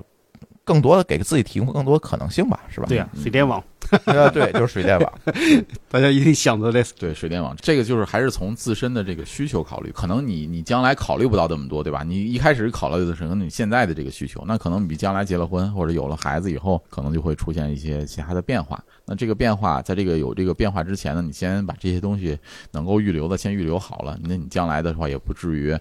[0.63, 2.85] 更多的给自己提供更多的可能性吧，是吧？
[2.87, 3.61] 对呀，水电网
[4.05, 5.13] 呃， 对，就是水电网。
[5.89, 12.03] 大家一定想着这 对，水电网这个就是还是从自身的这个需求考虑，可能你你将来考虑不到这么多，对吧？
[12.03, 18.81] 你一开始考虑的是可能你现在的这个需求，那可能你将来结了婚或者有了孩子以后，可能就会出现一些其他的变化。
[19.05, 22.37] 那这个变化，在这个有这个变化之前呢，你先把这些东西
[22.71, 25.77] 能够预留的先预留好了，那你将来的话也不至于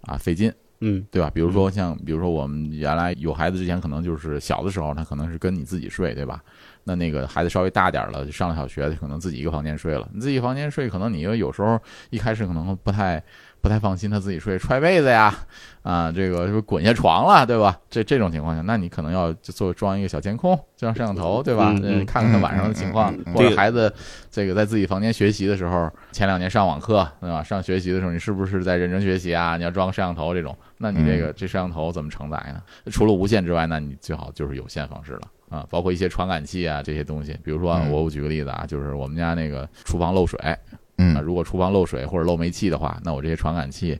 [0.00, 0.52] 啊费劲。
[0.84, 1.30] 嗯对吧？
[1.32, 6.42] 比如说像，比如说我们原来有孩子之前，可能就是小的时候，他可能是跟你自己睡，对吧？
[6.82, 10.08] 那那个孩子稍微大点儿了，就上了小学，可能自己一个房间睡了。
[10.12, 11.80] 你自己房间睡，可能你又有时候
[12.10, 13.22] 一开始可能不太
[13.62, 15.32] 不太放心他自己睡，踹被子呀，
[15.82, 17.78] 啊，这个是不是滚下床了，对吧？
[17.88, 21.72] 这这种情况下，那你可能要就做装一个小监控，装摄像头，对吧？
[21.80, 23.90] 嗯看看他晚上的情况或者孩子
[24.30, 27.40] 这个在自己房间学习的时候，前两年上网课，对吧？
[27.40, 29.56] 上学习的时候，你是不是在认真学习啊？
[29.56, 32.60] 你要装个摄像头这种，那你这个这摄像头怎么承载呢？
[32.90, 35.22] 除了无线之外，那你最好就是有线方式了。
[35.50, 40.40] 啊，包括一些传感器啊这些东西，比如说我举个例子啊，就是我们家那个厨房漏水，
[41.14, 43.98] 啊，嗯如果厨房漏水或者漏煤气的话，那我这些传感器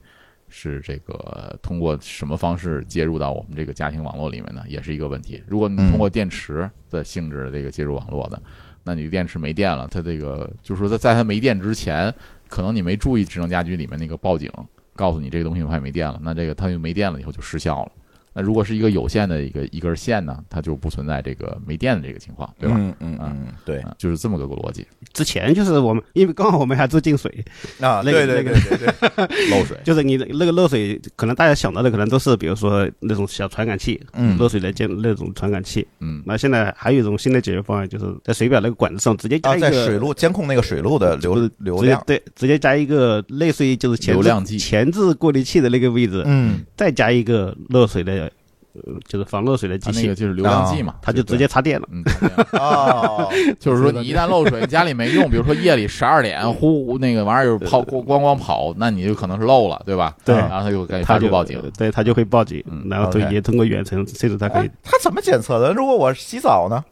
[0.49, 4.63] 是这个通过什么方式接入到我们这个家庭网络里面呢？
[4.69, 5.43] 也是一个问题。
[5.47, 8.41] 如果你嗯通过电池的性质的这个接入网络的，
[8.85, 12.13] 那你电池没电了，它这个就是说在在它没电之前，
[12.49, 14.51] 可能你没注意智能家居里面那个报警，
[14.95, 17.93] 告诉你这个东西快没电了，那这个它就没电了以后就失效了。
[18.35, 22.77] 那如果是一个有线的一个一根线呢，它就不存在这个没电的这个情况，对吧？
[22.79, 27.31] 嗯嗯嗯，对啊，就是这么个逻辑，之前就是我们，因为刚好我们还住进水，
[27.81, 29.77] 啊，那对对个那个对对对， 漏水。
[29.85, 35.87] 就是你那个漏水，可能大家想到的可能都是比如说那种小传感器，嗯漏水的建那种传感器。
[36.01, 48.22] 嗯，那现在还有一种新的解决方案，就是在水表那个管子上直接加啊，一个在水路监控那个水路的流流量，对，直接加一个类似于就是前置流量计前置过滤器的那个位置，嗯再加一个漏水的，呃，
[49.07, 51.87] 就是防漏水的机器，它那个就是流量计嘛，它就直接插电了。
[51.91, 52.03] 嗯，
[52.59, 53.29] 哦，
[53.61, 60.17] 就是说你一旦漏水，家里没用，比如说夜里十二点呼那个玩意儿就跑咣咣咣跑，那你就可能是漏了，对吧？
[60.25, 61.73] 对然后他就该它就发出报警。
[61.77, 65.73] 对，它就会报警，嗯然后对 OK 也通过远程，甚至它可以哎，他怎么检测的？
[65.73, 66.83] 如果我洗澡呢？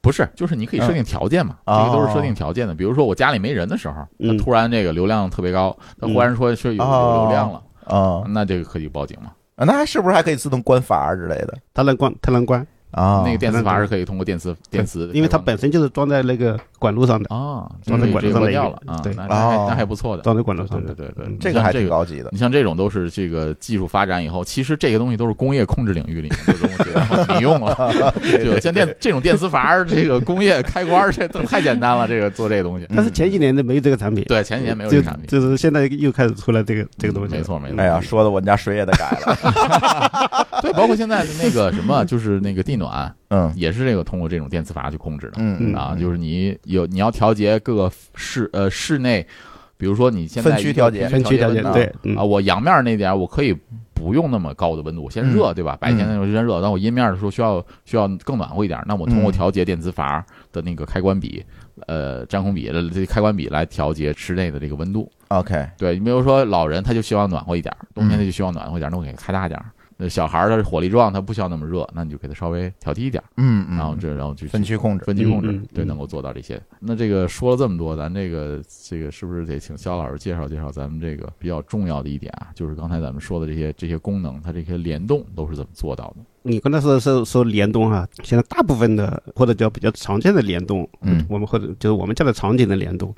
[0.00, 2.72] 不是，就是你可以设定条件嘛，嗯这个都是设定条件的。
[2.72, 9.32] 比如说我家里没人的时候，那嗯突然这个流量特别高，他忽然说是有流量了，啊，那这个可以报警嘛？
[9.64, 11.56] 那还是不是还可以自动关阀之类的？
[11.72, 12.66] 它能关，它能关，
[12.96, 13.22] 啊？
[13.24, 20.22] 那个电磁阀是可以通过电磁电磁，因为它本身就是装在那个管路上的，啊，装在管路上的一个掉了啊，对那那还哦那还不错的。
[20.22, 20.94] 装在管路上的。
[20.94, 22.30] 对对对，嗯这个还这个挺高级的。
[22.32, 32.86] 你像这种都是这个技术发展以后，其实这个东西都是工业控制领域里面的东西然后你用了， 就像电这种电磁阀，这个工业开关这都太简单了，这个做这个东西。
[32.94, 37.38] 但是前几年都没有这个产品，对，前几年没有这个产品，就是现在又开始出来这个这个东西了。
[37.38, 37.76] 没错没错。
[37.78, 40.46] 哎呀，说的我们家水也得改了。
[40.62, 42.85] 对，包括现在的那个什么，就是那个地暖，
[43.28, 45.34] 嗯也是这个通过这种电磁阀去控制的。
[45.38, 49.26] 嗯啊，就是你有你要调节各个室呃室内，
[49.76, 53.56] 比如说你现在分区调节分区条件温度对，嗯啊，我阳面那点儿我可以
[53.94, 55.76] 不用那么高的温度，先热对吧？
[55.80, 61.44] 白天的时候先热，但我阴面的时候需要需要更暖和一点，那我通过嗯调节电磁阀的那个开关比，
[61.86, 65.10] 呃，占空比的这开关比来调节室内的这个温度。
[65.28, 69.66] ，OK，对，你比如说老人他就希望暖和一点儿，冬天嗯他就希望暖和一点儿，那我给开大点儿。
[69.98, 75.04] 那小孩儿他是火力壮，他不需要那么热，那你就给他稍微调低一点儿，嗯嗯，然后这然后就分区控制。
[75.04, 76.60] 分区控制，对，嗯能够做到这些。
[76.80, 82.48] 那这个说了这么多，咱这个这个是不是得请肖老师介绍介绍咱们这个比较重要的一点啊？
[82.54, 86.16] 就是刚才咱们说的这些这些功能，它这些联动都是怎么做到的？
[86.46, 93.12] 你刚才说说说联动哈，现在大部分的或者叫比较常见的联动，嗯我们或者就是我们叫的场景的联动，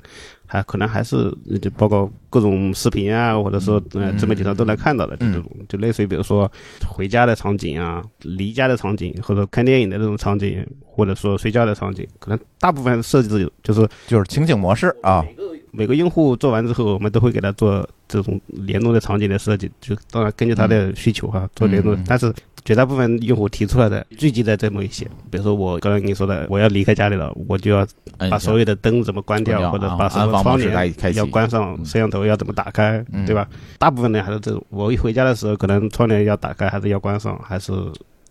[0.47, 6.51] 还可能还是就包括各种视频啊，或者说呃嗯自媒体上都能看到的这嗯种，就类似于比如说
[6.87, 13.29] 回家的场景啊、离家的场景，或者看电影的这种场景，或者说睡觉的场景，可能大部分设计
[13.61, 15.23] 就是就是情景模式啊。
[15.71, 21.93] 每个用户做完之后，我们都会给他做这种联动的场景的设计，就当然根据他的需求哈、做联动。
[21.93, 22.33] 嗯但是
[22.65, 27.85] 绝大部分用户提出来的聚集在这么一些，比如说我刚才跟你说的，我要离开家里了，我就要
[28.29, 33.47] 把所有的灯怎么关掉，或者把什么窗帘要关上，嗯摄像头要怎么打开，嗯对吧？
[33.77, 37.71] 大部分人还是这种，我一回家的时候，可能窗帘要打开，还是要关上，还是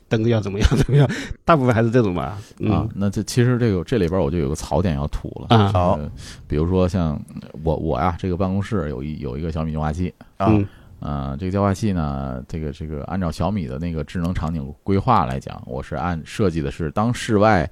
[0.09, 1.09] 灯要怎么样 怎么样？
[1.45, 2.39] 大部分还是这种吧。
[2.61, 5.99] 嗯、啊，那这其实这个这里边我就有个槽点要吐了啊
[6.47, 7.21] 比如说像
[7.63, 10.67] 我我呀，这个办公室有一有一个小米净化器，啊嗯
[11.01, 17.71] 呃，这个净化器呢，这个这个按照小米的那个智能场景规划来讲，我是按设计的是当室外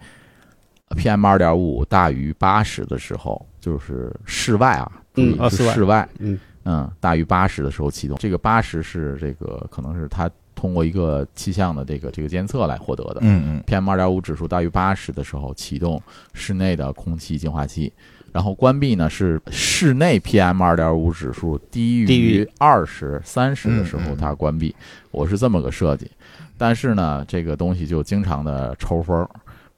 [0.91, 8.17] PM 二点五大于八十的时候，就是室外啊，注意室外室外，嗯嗯，大于八十的时候启动。
[8.19, 13.19] 这个八十是这个可能是它通过一个气象的这个这个监测来获得的。
[13.23, 16.01] 嗯嗯 PM 二点五指数大于八十的时候启动
[16.33, 17.93] 室内的空气净化器，
[18.37, 24.77] 然后关闭呢是室内 PM 二点五指数低低于于二十三十的时候它关闭，
[25.11, 26.11] 我是这么个设计，
[26.59, 29.31] 但是呢这个东西就经常的抽风儿。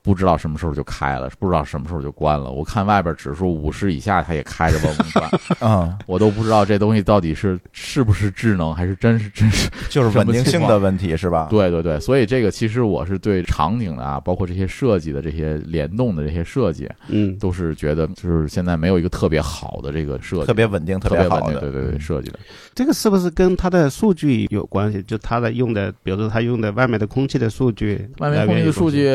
[0.09, 2.51] 不知道什么时候就开了，不知道什么时候就关了。
[2.51, 5.31] 我看外边指数五十以下，它也开着嗡嗡转，
[5.61, 11.49] 啊， 我都不知道这东西到底是是不是智能，还是真是真是 就是稳定性的问题是吧？
[11.51, 22.39] 对对对，所以这个其实我是对场景的啊，包括这些设计的这些联动的这些设计，嗯，都是觉得就是现在没有一个特别好的这个设计，特别稳定、特别好的，稳定，对对对，设计的。
[22.75, 25.03] 这个是不是跟它的数据有关系？
[25.03, 29.09] 就它的用的，比如说它用的外面的空气的数据，外面空气的数据，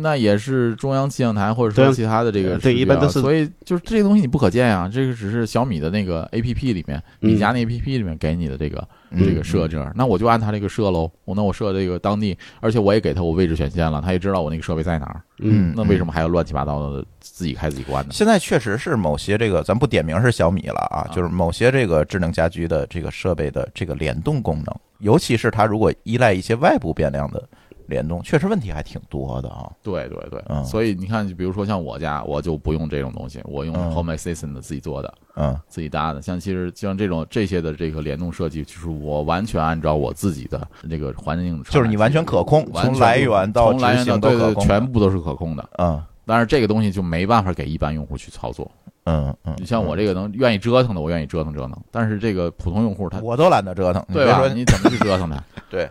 [0.00, 11.10] 那也是中央气象台或者说其他的这个呃对数据啊一般都是所以就是这些东西你不可见啊、这个只是小米的那个 A P P 里面，嗯米家那 A P P 里面给你的这个嗯这个设置，那我就按它这个设喽。
[11.24, 15.20] 我那我设这个当地，而且我也给他我位置权限了，他也知道我那个设备在哪儿。
[15.42, 18.10] 嗯那为什么还要乱七八糟的自己开自己关呢？
[18.12, 27.42] 现在确实是某些这个，咱不点名是小米了啊，啊就是某些这个智能家居的这个设备的这个联动功能，尤其是它如果依赖一些外部变量的
[27.90, 29.70] 联动，确实问题还挺多的啊。
[29.82, 36.22] 对对对，嗯所以你看，就比如说像我家，我就不用这种东西，我用嗯 Home Assistant 自己做的，嗯自己搭的。
[36.22, 44.54] 像其实像这种这些的这个联动设计，就是我完全按照我自己的这个环境，就是你完全可控，从来源到从来源到对对。
[44.64, 45.68] 全部都是可控的。
[45.78, 48.70] 嗯但是这个东西就没办法给一般用户去操作。
[49.04, 54.46] 嗯嗯，你像我这个能愿意折腾的，我愿意折腾折腾，但是这个普通用户他我都懒得折腾，你对吧？
[54.54, 55.42] 你怎么去折腾它？
[55.68, 55.90] 对，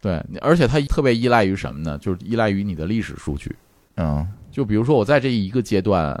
[0.00, 1.98] 对，而且它特别依赖于什么呢？
[1.98, 3.54] 就是依赖于你的历史数据。
[3.96, 6.16] 嗯就比如说我在这一个阶段，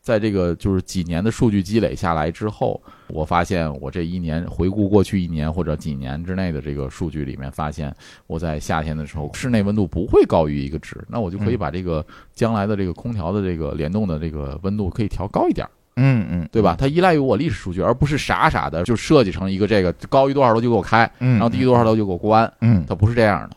[0.00, 7.94] 在这个就是几年的数据积累下来之后，我发现我这一年回顾过去一年或者几年之内的这个数据里面，发现
[8.26, 12.04] 我在夏天的时候室内温度不会高于一个值，那我就可以嗯把这个
[12.34, 15.66] 将来的这个空调的这个联动的这个温度可以调高一点。
[15.66, 16.76] 嗯嗯嗯，对吧？
[16.78, 23.56] 它依赖于我历史数据，而不是傻傻的就设计成一个这个高于多少楼就给我开，嗯，然后低于多少楼就给我关，嗯它不是这样的，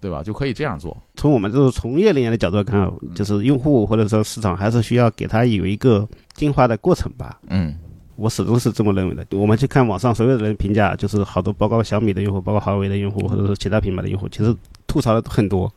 [0.00, 0.22] 对吧？
[0.22, 0.96] 就可以这样做。
[1.16, 7.38] 从我们这种从业人员的角度来看，就是用户或者说市场还是需要给他有一个进化的过程吧。
[7.48, 7.74] 嗯
[8.16, 9.26] 我始终是这么认为的。
[9.36, 14.54] 我们去看网上所有的人评价，就是好多包括小米的用户，包括华为的用户，或者是其他品牌的用户，其实
[14.86, 15.72] 吐槽的都很多，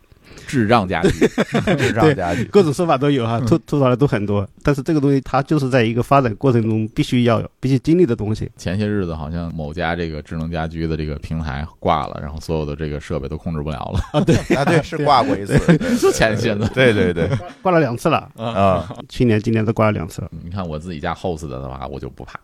[0.47, 1.09] 智障家居，
[1.77, 4.47] 智障家居，各种说法都有哈，吐吐槽的都很多。
[4.63, 8.49] 但是这个东西它就是在一个发展过程中必须要有、必须经历的东西。
[8.57, 15.57] 前些日子好像某家这个智能家居的这个平台挂了，然后所有的这个设备都控制不了了，啊，对 啊，对，是挂过一次，
[15.97, 16.69] 就前些子。
[16.73, 17.29] 对对对，
[17.61, 20.29] 挂了两次了，啊，去年、今年都挂了两次了。
[20.43, 22.39] 你看我自己家 host 的的话，我就不怕。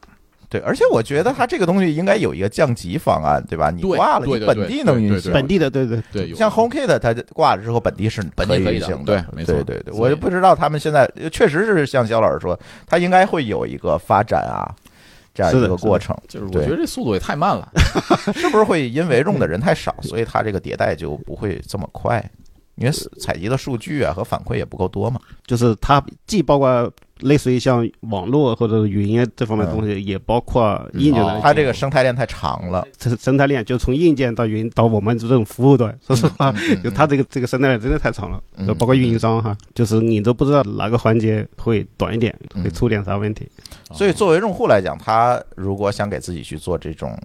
[0.52, 3.72] 对，而且我觉得它这个东西应该有一个降级方案，对吧？
[3.72, 5.32] 你挂了，你本地能运行。
[5.32, 14.68] 本地的，对对，对，像 HomeKit 它挂了之后，本地是本地运行的对没错对对对，我就不知道他们现在确实是像肖老师说，它应该会有一个发展啊，
[15.34, 16.14] 这样一个过程。
[16.28, 17.72] 就是我觉得这速度也太慢了。
[18.36, 22.22] 是不是会因为用的人太少， 所以它这个迭代就不会这么快？
[22.76, 25.20] 因为采集的数据啊和反馈也不够多嘛。
[25.46, 35.96] 就是它既包括类似于像网络或者语音这方面的东西，也包括硬件的哦它这个生态链太长了，生生态链，就从硬件到云到我们这种服务端。
[36.02, 36.52] 说实话，
[36.84, 38.42] 就它这个这个生态链真的太长了，
[38.76, 43.48] 包括运营商哈，就是你都不知道哪个环节会短一点，嗯会出点啥问题。
[43.94, 47.16] 所以作为用户来讲，他如果想给自己去做这种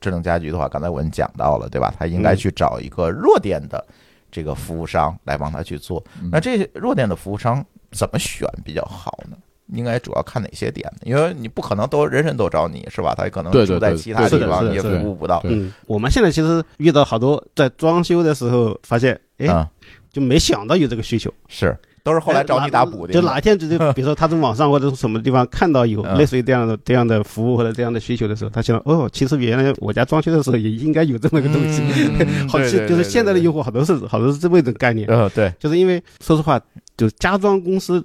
[0.00, 1.94] 智能家居的话，刚才我们讲到了，对吧？
[1.98, 3.82] 他应该去找一个弱点的
[4.30, 6.02] 这个服务商来帮他去做。
[6.22, 9.36] 嗯那这些弱电的服务商怎么选比较好呢？
[9.74, 11.00] 应该主要看哪些点呢？
[11.02, 13.14] 因为你不可能都人人都找你是吧？
[13.14, 15.42] 他可能住在其他地方也服务不到。
[15.44, 19.68] 嗯，我们现在其实遇到好多在装修的时候发现，哎，嗯，
[20.10, 21.30] 就没想到有这个需求。
[21.48, 23.12] 是都是后来找你打补的。
[23.12, 31.82] 就哪一天就是比如说他从网上或者是什么地方看到有嗯类似于这样的这样的服务或者这样的需求的时候，他想哦，其实原来我家装修的时候也应该有这么个东西。
[32.20, 36.60] 嗯好，就是现在的用户好多是好多是这么一种概念，呃，对，就是因为说实话，
[36.96, 38.02] 就是家装公司，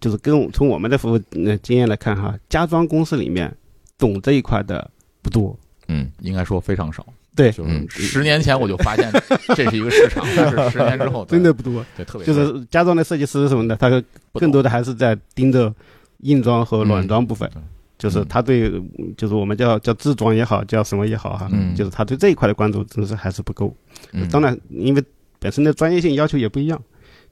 [0.00, 3.54] 就是跟我从我们的服务呃经验来看哈，家装公司里面
[3.98, 4.90] 懂这一块的
[5.22, 5.56] 不多。
[5.88, 7.06] 嗯，应该说非常少。
[7.36, 9.08] 对就是嗯十年前我就发现
[9.54, 15.72] 这是一个市场， 但是十年之后真的不多，对特别就是家装的设计师什么的，他更多的还是在盯着
[16.22, 17.48] 硬装和软装部分。
[17.54, 17.62] 嗯
[17.98, 18.70] 就是他对，
[19.16, 23.74] 就是我们叫叫自装也好，叫什么也好哈，嗯就是他对这一块的关注真的是还是不够。
[24.12, 25.02] 嗯当然，因为
[25.38, 26.78] 本身的专业性要求也不一样，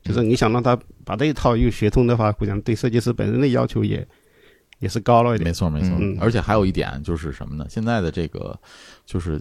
[0.03, 0.75] 就是你想让他
[1.05, 4.09] 把这一套又学通的话，我想对设计师本身的要求也
[4.85, 5.53] 也是高了一点没。
[5.53, 5.91] 错，没错。
[5.99, 7.67] 嗯而且还有一点就是什么呢？
[7.71, 8.57] 现在的这个
[9.07, 9.41] 就是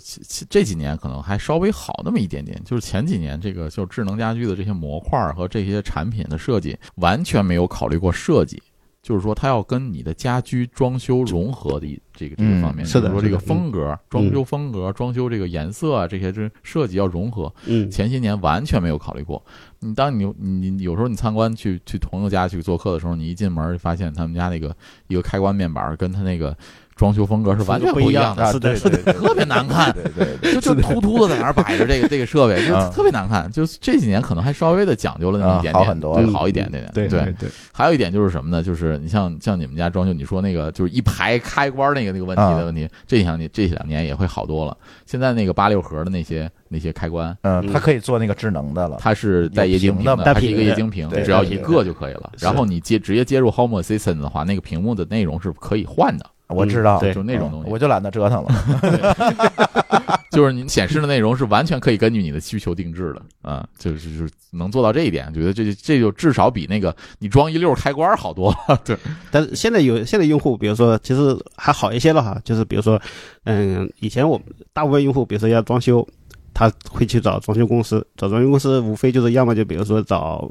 [0.50, 8.64] 这几年可能还稍微好那么一点点，就是前几年这个就智能家居的这些模块和这些产品的设计完全没有考虑过设计。
[9.04, 17.54] 就是说，它要跟你的家居装修融合的这个这个嗯方面，是的就是说这个风格、装修风格、装修这个颜色啊，这些这设计要融合。
[17.66, 19.44] 嗯，前些年完全没有考虑过。
[19.80, 24.74] 你当你你你有时候你参观去去朋友家去做客的时候，你一进门发现他们家那个
[25.08, 26.58] 一个开关面板跟他那个
[26.96, 29.94] 装修风格是完全不一样的，啊，是的对对对特别难看。
[29.94, 33.52] 对对对，就就突突的在那儿摆着这个这个设备，就嗯特别难看。
[33.52, 36.90] 就这几年可能还稍微的讲究了那么一点点，啊好很多对好一点点。
[36.94, 38.62] 对对，对，还有一点就是什么呢？
[38.62, 44.78] 就是你像像你们家装修，你说那个就是一排开关那个那个问题啊的问题，这两年这两年也会好多了。
[45.06, 48.98] 现在那个八六盒的那些那些开关，嗯，它可以做那个智能的了。
[49.00, 52.32] 它是带液晶屏的它是一个液晶屏，只要一个就可以了。
[52.40, 60.20] 然后你接直接接入 Home Assistant 的话，那个屏幕的内容是可以换的，我知道，对就那种东西，嗯我就懒得折腾了。
[60.32, 68.76] 就是你显示的内容是完全可以根据你的需求定制的啊，就是就是能做到这一点，觉得这这就至少比那个你装一溜开关好多了。
[68.84, 68.98] 对，
[69.30, 73.00] 但是现在有现在用户，比如说其实还好一些了哈，就是比如说，
[73.44, 74.42] 嗯，以前我
[74.74, 76.06] 大部分用户，比如说要装修，
[76.52, 80.50] 他会去找装修公司，找装修公司无非就是要么就比如说找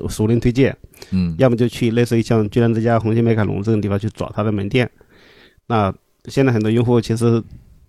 [0.00, 0.76] 呃熟人推荐，
[1.10, 4.88] 嗯，要么就去类似于像居然之家、红星美凯龙这种地方去找他的门店。
[5.66, 5.92] 那
[6.26, 7.42] 现在很多用户其实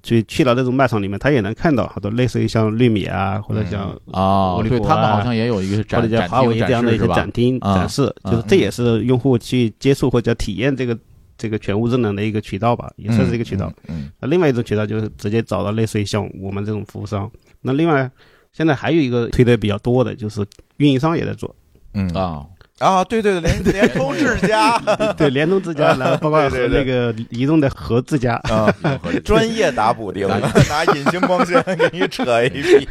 [0.04, 10.98] 去去到这种卖场里面，他也能看到好多类似于像绿米啊，或者像啊，对他们好像也有一个或展者叫华展厅为这样的一些展厅啊展示，啊就是这也是用户去接触或者体验这个
[11.38, 13.72] 这个全屋智能的一个渠道吧，也算是一个渠道。
[13.88, 17.30] 嗯，那另外一种渠道就是直接找到类似于像我们这种服务商。
[17.62, 18.10] 那另外
[18.54, 20.46] 现在还有一个推的比较多的就是
[20.78, 21.54] 运营商也在做，
[21.94, 22.22] 嗯嗯。
[22.22, 22.46] 啊，
[22.80, 24.78] 啊，对对对，联联通智家
[25.16, 28.68] 对，联 通之 家，然后包括和对对那个移动的和之家，啊，
[29.24, 32.86] 专业打补丁，拿隐形光纤给你扯一批。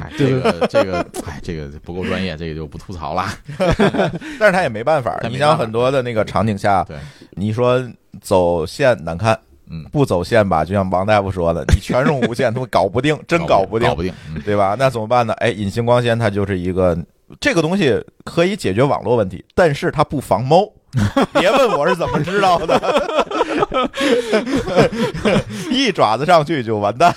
[0.00, 3.24] 哎这个这个，哎，这个不够专业，这个就不吐槽了。
[4.38, 6.96] 但是他也没办法你想很多的那个场景下，对，
[7.30, 7.82] 你说
[8.20, 9.38] 走线难看，
[9.70, 14.76] 嗯，不走线吧，就像王大夫说的，你全用无线，他们搞不定，真搞不定搞，不定，嗯对吧？
[14.78, 15.32] 那怎么办呢？
[15.38, 16.94] 哎，隐形光纤它就是一个
[17.40, 20.70] 这个东西可以解决网络问题，但是它不防猫。
[21.38, 22.80] 别问我是怎么知道的，
[25.70, 27.14] 一爪子上去就完蛋。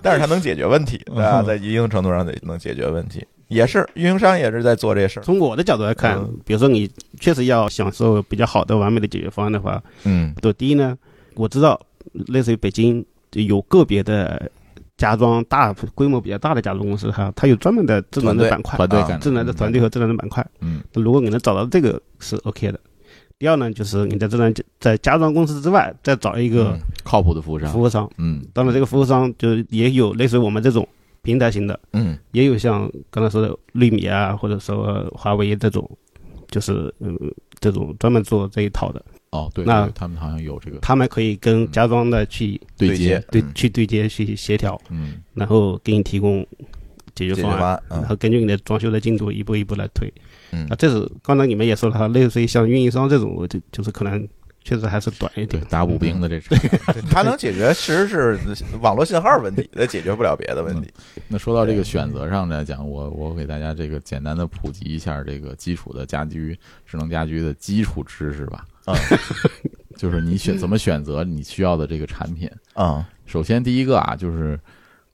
[0.00, 1.42] 但是它能解决问题，对吧？
[1.42, 5.24] 在一定程度上得能解决问题，也是运营商也是在做这事儿。
[5.24, 10.96] 从我的角度来看，比如说你确实要享受比较好的、完美的解决方案的话，嗯对，第一呢，
[11.34, 11.80] 我知道
[12.12, 14.48] 类似于北京有个别的
[14.96, 20.46] 家装大规模比较大的家装公司，哈，它有专门的智能的板块，啊团队感，智能的团队和智能的板块。
[20.60, 22.80] 嗯，如果你能找到这个是 OK 的。
[23.36, 27.68] 第二呢，就是你在智能在家装公司之外再找一个嗯靠谱的服务商。
[27.70, 28.40] 服，务商，嗯。
[28.52, 30.88] 当然这个服务商就也有类似于我们这种
[31.22, 32.16] 平台型的，嗯。
[32.30, 35.90] 也有像刚才说的绿米啊，或者说华为这种，
[36.48, 37.18] 就是嗯
[37.58, 39.04] 这种专门做这一套的，
[39.34, 46.46] 哦，对，那他们好像有这个他们可以跟家装的去对接对嗯去对接去协调，嗯然后给你提供
[47.16, 50.12] 解决方案，方，嗯然后根据你的装修的进度一步一步来推。
[50.52, 54.24] 嗯啊，这是刚才你们也说了哈，类似于像运营商这种，就就是可能
[54.62, 55.60] 确实还是短一点。
[55.60, 56.50] 对打补兵的这是。
[57.10, 58.38] 它能解决其实是
[58.80, 60.88] 网络信号问题，它解决不了别的问题。
[61.26, 66.56] 那说到这个选择上来讲，我我给大家这个简单的普及一下这个基础的家居
[66.86, 68.64] 智能家居的基础知识吧。
[68.86, 68.94] 嗯，
[69.96, 72.50] 就是你选怎么选择你需要的这个产品。
[72.74, 74.60] 啊首先第一个啊，就是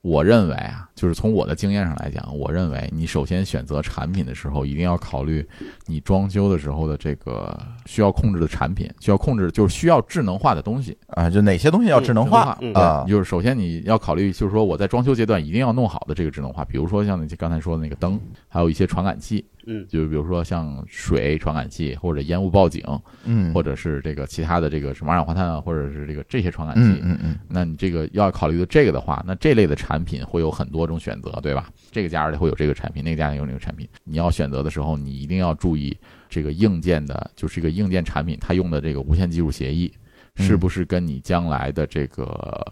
[0.03, 5.47] 我认为啊，就是从我的经验上来讲，我认为你首先选择产品的时候，一定要考虑
[5.87, 7.57] 你装修的时候的这个
[7.87, 10.97] 需要控制的产品，需要控制就是需要智能化的东西。
[11.09, 13.05] 啊，就哪些东西要智能化嗯啊？
[13.07, 18.19] 就是首先你要考虑，就是说我在装修阶段一定要弄好的这个智能化，比如说像你刚才说的那个灯，
[18.49, 22.83] 还有一些传感器，嗯，就是比如说像水传感器或者烟雾报警，
[23.25, 27.39] 嗯，或者是这个其他的这个什么二氧化碳啊，或者是这个这些传感器，嗯嗯嗯。
[27.49, 31.69] 那你这个要考虑的这个的话，那这类的产品会有很多种选择，对吧？
[31.91, 35.97] 这个家里会有这个产品，那个家里有那个产品，你要选择的时候，你一定要注意
[36.29, 39.93] 这个硬件的，就是这个硬件产品它用的这个无线技术协议，
[40.37, 40.47] 嗯。
[40.47, 42.65] 是不是跟你将来的这个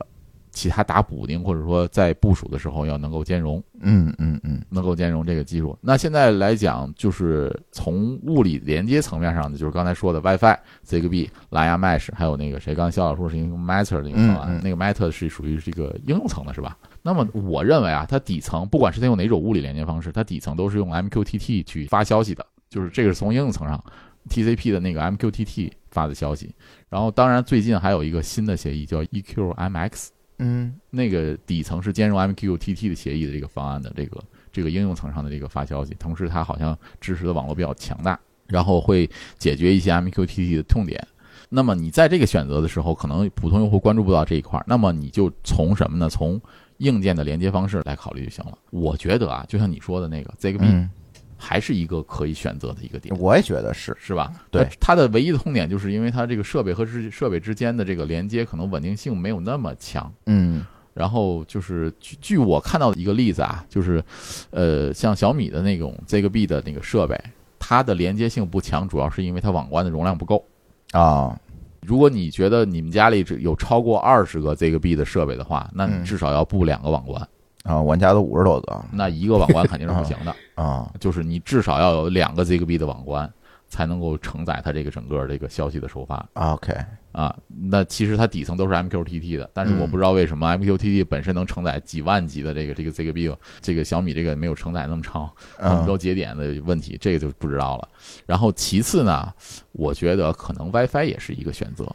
[0.58, 3.62] 其他打补丁或者说在部署的时候要能够兼容。
[3.80, 5.78] 嗯嗯嗯能够兼容这个技术。
[5.80, 16.76] 那现在来讲，就是从物理连接层面上的，就是刚才说的 WiFi、Zigbee、蓝牙 Mesh，还有那个谁，刚才肖老师说是一个 Matter 的一个方案，那个 Matter 是属于这个应用层的，是吧？
[17.02, 23.80] 那么我认为啊，它底层不管是它用哪种物理连接方式，它底层都是用 MQTT 去发消息的，就是这个是从应用层上
[24.28, 26.52] TCP 的那个 MQTT 发的消息。
[26.88, 30.08] 然后当然最近还有一个新的协议叫 E EQMX。
[30.38, 34.22] 嗯那个底层是兼容 MQTT 的协议的这个方案的这个
[34.52, 39.08] 这个应用层上的这个发消息，同时它好像支持的网络比较强大，然后会
[39.38, 41.06] 解决一些 MQTT 的痛点。
[41.48, 46.08] 那么你在这个选择的时候，可能普通用户关注不到这一块儿，那么你就从什么呢？
[46.08, 46.40] 从
[46.78, 48.56] 硬件的连接方式来考虑就行了。
[48.70, 50.90] 我觉得啊，就像你说的那个 Zigbee，、嗯，
[51.38, 53.16] 还是一个可以选择的一个点。
[53.18, 53.96] 我也觉得是。
[53.98, 54.30] 是吧？
[54.50, 60.12] 对它的唯一的痛点就是因为它这个设备和之设备之间的这个连接可能稳定性没有那么强。
[60.26, 64.02] 嗯然后就是据据我看到的一个例子啊，就是，
[64.50, 67.16] 呃，像小米的那种 Zigbee 的那个设备，
[67.56, 70.44] 它的连接性不强，主要是因为它网关的容量不够。
[70.90, 71.38] 啊，
[71.82, 77.22] 如果你觉得你们家里只有超过二十个 Zigbee 的设备的话，那嗯你至少要布两个网关，
[77.62, 83.32] 啊，我们家都五十多个那一个网关肯定是不行的， 啊，就是你至少要有两个 Zigbee 的网关，
[83.68, 86.28] 才能够承载它这个整个这个消息的收发。
[86.34, 86.74] OK，
[87.12, 87.32] 啊，
[87.70, 95.30] 那其实它底层都是 MQTT 的，但是我嗯不知道为什么 MQTT 本身能承载几万级的这个这个 Zigbee，这个小米这个没有承载那么长
[95.60, 97.88] 那么嗯多节点的问题，这个就不知道了。
[98.26, 99.32] 然后其次呢，
[99.70, 101.86] 我觉得可能 WiFi 也是一个选择。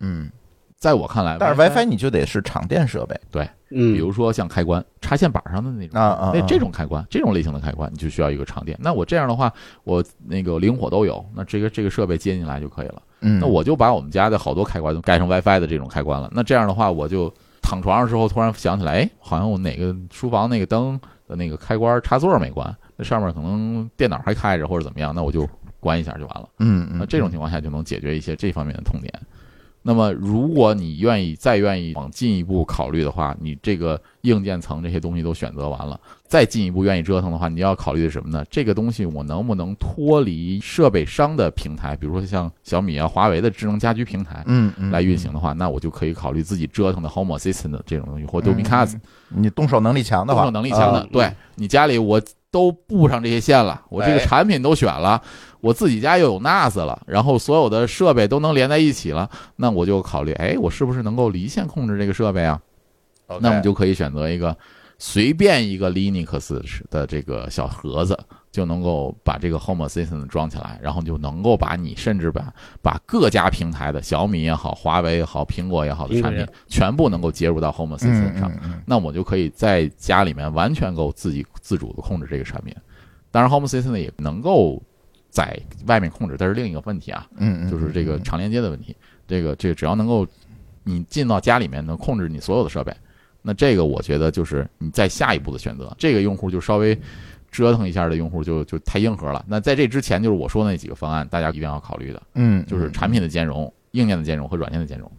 [0.00, 0.30] 嗯
[0.82, 8.76] 在我看来，但是 WiFi 你就得是长电设备嗯，比如说像开关插线板上的那种啊啊啊那这种开关，这种类型的开关，你就需要一个长电。
[8.82, 9.52] 那我这样的话，
[9.84, 13.00] 我那个灵火都有，那这个这个设备接进来就可以了。
[13.20, 16.28] 嗯，那我就把我们家的好多开关都改成 WiFi 的这种开关了。
[16.34, 26.48] 那这样的话，我就躺床上的时候突然想起来，哎，好像我哪个书房那个灯的那个开关插座没关，那上面可能电脑还开着或者怎么样，那我就关一下就完了。
[26.58, 29.14] 嗯嗯，那这种情况下就能解决一些这方面的痛点。
[29.82, 38.44] 那么，如果你愿意再愿意往进一步考虑的话，你这个硬件层这些东西都选择完了，再进一步愿意折腾的话，你要考虑的什么呢？
[38.48, 52.22] 这个东西我能不能脱离设备商的平台，比如说像小米啊、华为的智能家居平台嗯嗯来运行的话，那我就可以考虑自己折腾的 Home Assistant 的这种东西，或 Domicast 你动手能力强的话，动手能力强的啊，对你家里我
[52.52, 54.24] 都布上这些线了，我这个哎。
[54.26, 55.20] 产品都选了，
[55.62, 62.60] 我自己家又有 NAS 了，然后所有的设备都能连在一起了，那我就考虑，哎，我是不是能够离线控制这个设备啊
[63.40, 64.54] 那么就可以选择一个
[64.98, 66.60] 随便一个 Linux
[66.90, 68.18] 的这个小盒子，
[68.50, 72.52] 就能够把这个 Home Assistant 装起来，然后就能够把你甚至把
[72.82, 78.52] 把各家平台的小米也好、华为也好、苹果也好的产品全部能够接入到 Home 嗯 Assistant 上。
[78.84, 82.74] 那我就可以在家里面完全够自己自主的控制这个产品。
[83.30, 84.82] 当然，Home Assistant 也能够
[85.32, 88.94] 在外面控制，这是另一个问题啊，嗯嗯，就是这个长连接的问题。
[89.26, 90.26] 这个这个只要能够
[90.84, 92.94] 你进到家里面能控制你所有的设备，
[93.40, 95.94] 那这个我觉得就是你在下一步的选择。
[95.98, 96.94] 这个用户就稍微
[97.50, 99.42] 折腾一下的用户就就太硬核了。
[99.48, 105.10] 那在这之前，就是我说的那几个方案，大家一定要考虑的，嗯，就是产品的兼容、硬件的兼容和软件的兼容，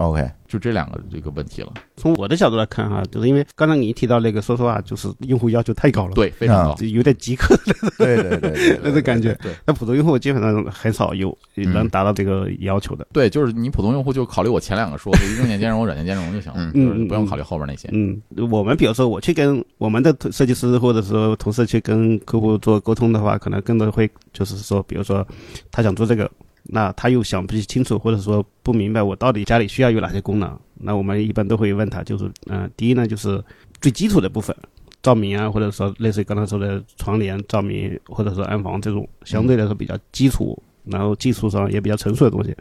[0.00, 1.70] OK，就这两个这个问题了。
[1.94, 6.74] 从我的角度来看哈，就是因为刚才你提到那个，说实话，就是用户要求太高了，，对，非常高。
[6.76, 9.34] 就有点极客的对对对对 那种感觉。
[9.42, 13.06] 对，那普通用户基本上很少有能达到这个要求的。
[13.12, 17.90] 对，就是你普通用户就考虑我前两个说的硬件兼容、软件兼容就行了， 嗯就是不用考虑后边那些。
[17.92, 18.18] 嗯，
[18.50, 25.26] 我们比如说我去跟我们的设计师或者说同事去跟客户做沟通的话，可能更多会就是说，比如说
[25.70, 26.30] 他想做这个，
[26.64, 33.42] 那他又想不清楚，或者说不明白我到底家里需要有哪些功能，那我们一般都会问他，就是嗯、第一呢就是
[33.80, 34.54] 最基础的部分。
[35.02, 42.54] 照明啊，或者说类似于刚才说的窗帘、照明，或者说安防这种相对来说比较基础，然后技术上也比较成熟的东西，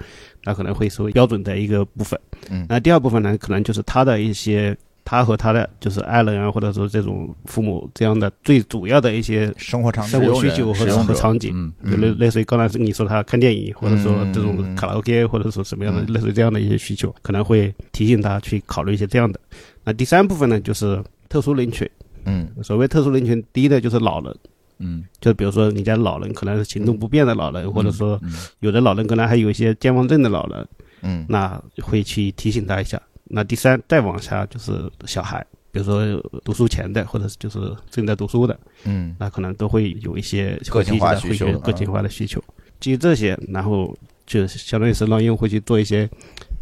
[0.46, 2.18] 那可能会是标准的一个部分。
[2.50, 4.74] 嗯那第二部分呢，可能就是他的一些，
[5.10, 16.14] 他和他的就是爱人啊，或者说这种父母这样的最主要的一些生活场景生活需求和生使用者活场景，嗯就类类似于刚才你说他看电影，或者说嗯这种卡拉 OK，或者说什么样的嗯。
[16.14, 19.40] 类似于这样的一些需求，可能会提醒他去考虑一些这样的。
[19.84, 21.90] 那第三部分呢，就是特殊人群。
[22.26, 22.48] 嗯。
[22.62, 24.36] 所谓特殊人群，第一呢就是老人，
[24.78, 28.32] 嗯，就比如说你家老人可能是行动不便的老人，或者说嗯。
[28.60, 30.68] 有的老人可能还有一些健忘症的老人，
[31.02, 31.26] 嗯。
[31.28, 33.02] 那会去提醒他一下。
[33.30, 36.04] 那第三再往下就是小孩，比如说
[36.44, 42.44] 读书前的，或者是就是正在读书的，嗯那可能都会有一些个性化会需求个性化的需求。
[42.80, 46.10] 基于这些，然后就相当于是让用户去做一些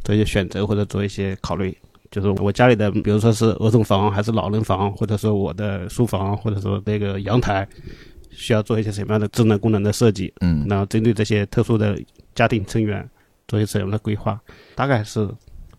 [0.04, 1.76] 做一些选择或者做一些考虑。
[2.10, 7.68] 就是我家里的，比如说是儿童房还是老人房，或者说我的书房，或者说那个阳台，
[8.32, 12.00] 需要做一些什么样的智能功能的设计，嗯然后针对这些特殊的
[12.34, 13.08] 家庭成员
[13.46, 14.40] 做一些什么样的规划，
[14.74, 15.30] 大概是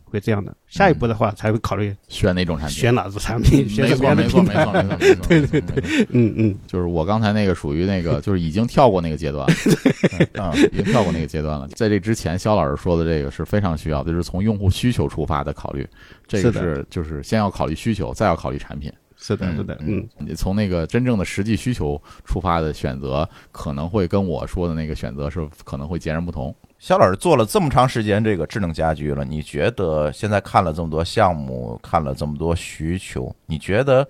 [0.08, 0.54] 会这样的。
[0.66, 2.76] 下一步的话才会考虑选哪种产品？
[2.76, 4.64] 选哪只产品，选没错，什么样的没错，品牌。
[4.64, 5.26] 没错，没错，没错。
[5.28, 11.68] 对对对，嗯嗯，就是我刚才那个属于那个， 就是已经跳过那个阶段了， 啊已经跳过那个阶段了。
[11.68, 15.86] 在这之前，肖老师说的这个是非常需要的，就是从用户需求出发的考虑。
[16.26, 18.92] 这个是就是先要考虑需求，再要考虑产品。
[19.20, 26.54] 是的，嗯是的，嗯，你从那个真正的实际需求出发的选择，可能会跟我说的那个选择是可能会截然不同。
[26.78, 34.06] 肖老师做了这么长时间这个智能家居了，你觉得现在看了这么多项目，看了这么多需求，你觉得，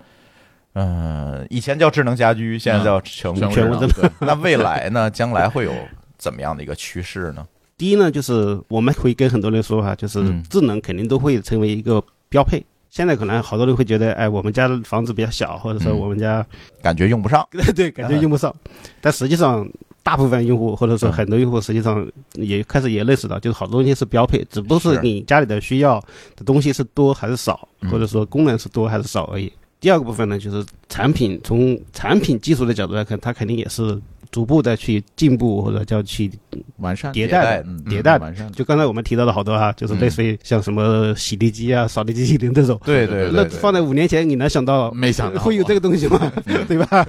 [0.73, 5.09] 嗯、以前叫智能家居，现在叫全屋全屋智能那未来呢？
[5.09, 5.73] 将来会有
[6.17, 7.45] 怎么样的一个趋势呢？
[7.75, 12.63] 第一呢，就是我们会跟很多人说哈，就是嗯智能肯定都会成为一个标配。
[12.91, 16.45] 现在可能好多人会觉得，哎，我们家的房子比较小，或者说嗯我们家、
[16.81, 18.53] 感觉用不上， 对感觉用不上，
[19.01, 19.67] 但实际上
[20.03, 21.11] 大部分用户或者说嗯。
[21.11, 25.01] 很多用户实际上也开始也认识到，就是好多东西是标配，只不过是是。
[25.01, 25.99] 你家里的需要
[26.35, 27.89] 的东西是多还是少，嗯。
[27.89, 29.51] 或者说功能是多还是少而已。
[29.79, 33.97] 第二个部分呢，就是产品，从产品技术的角度来看，它肯定也是
[34.31, 36.31] 逐步的去进步或者叫去
[36.77, 38.51] 完善迭代迭代完善。
[38.51, 46.31] 就刚才我们提到的好多哈，就是类似于像什么洗地机啊、扫地机器人这种，对对那放在五年前，你能想到没想到会有这个东西吗？
[46.67, 47.07] 对吧？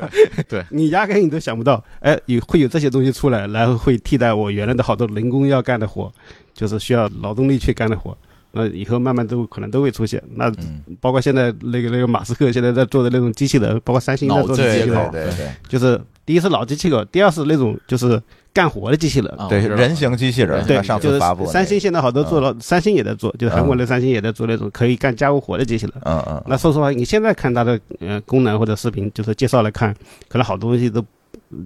[0.49, 6.11] 对你压根你都想不到，哎，有会有这些东西出来，然后会替代我原来的好多人工要干的活，
[6.55, 8.17] 就是需要劳动力去干的活。
[8.53, 10.23] 那以后慢慢都可能都会出现。
[10.35, 18.21] 那嗯，包括现在那个那个马斯克现在在做的那种机器人，包括三星在做的对对机器人，对对就是第一是老机器狗，第二是那种就是
[18.53, 19.39] 干活的机器人。
[19.49, 25.95] 对，人形机器人，对，上就是次发布三星现在好多做嗯了，三星也在做，就是韩国的三星也在做那种可以干家务活的机器人。
[26.05, 29.95] 那个，嗯嗯，那说实话，你现在看它的呃功能或者视频，就是介绍来看，
[30.29, 31.05] 可能好多东西都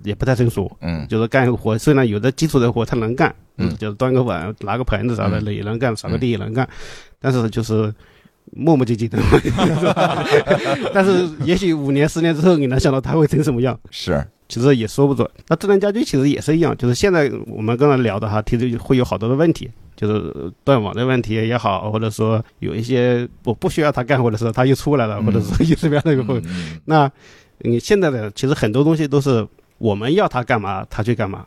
[0.03, 0.71] 也不太成熟。
[0.81, 6.69] 嗯就是干活，虽然有的基础的活他能干，嗯就是端个碗、拿个盆子啥的嗯也能干，扫个地也能干，
[7.21, 7.93] 但是就是
[8.53, 9.19] 磨磨唧唧的。
[10.93, 13.79] 但是也许五年、十年之后，你能想到他会成什么样？
[13.91, 15.29] 是，其实也说不准。
[15.49, 26.43] 那智能家居其实也是一样，就是现在我们刚才聊的哈，其实会有好多的问题，就是断网的问题也好，或者说有一些我不需要他干活的时候，他又出来了，嗯或者说有什么样的一个
[26.85, 27.11] 那
[27.61, 29.47] 你现在的其实很多东西都是
[29.85, 31.45] 我们要他干嘛，他去干嘛。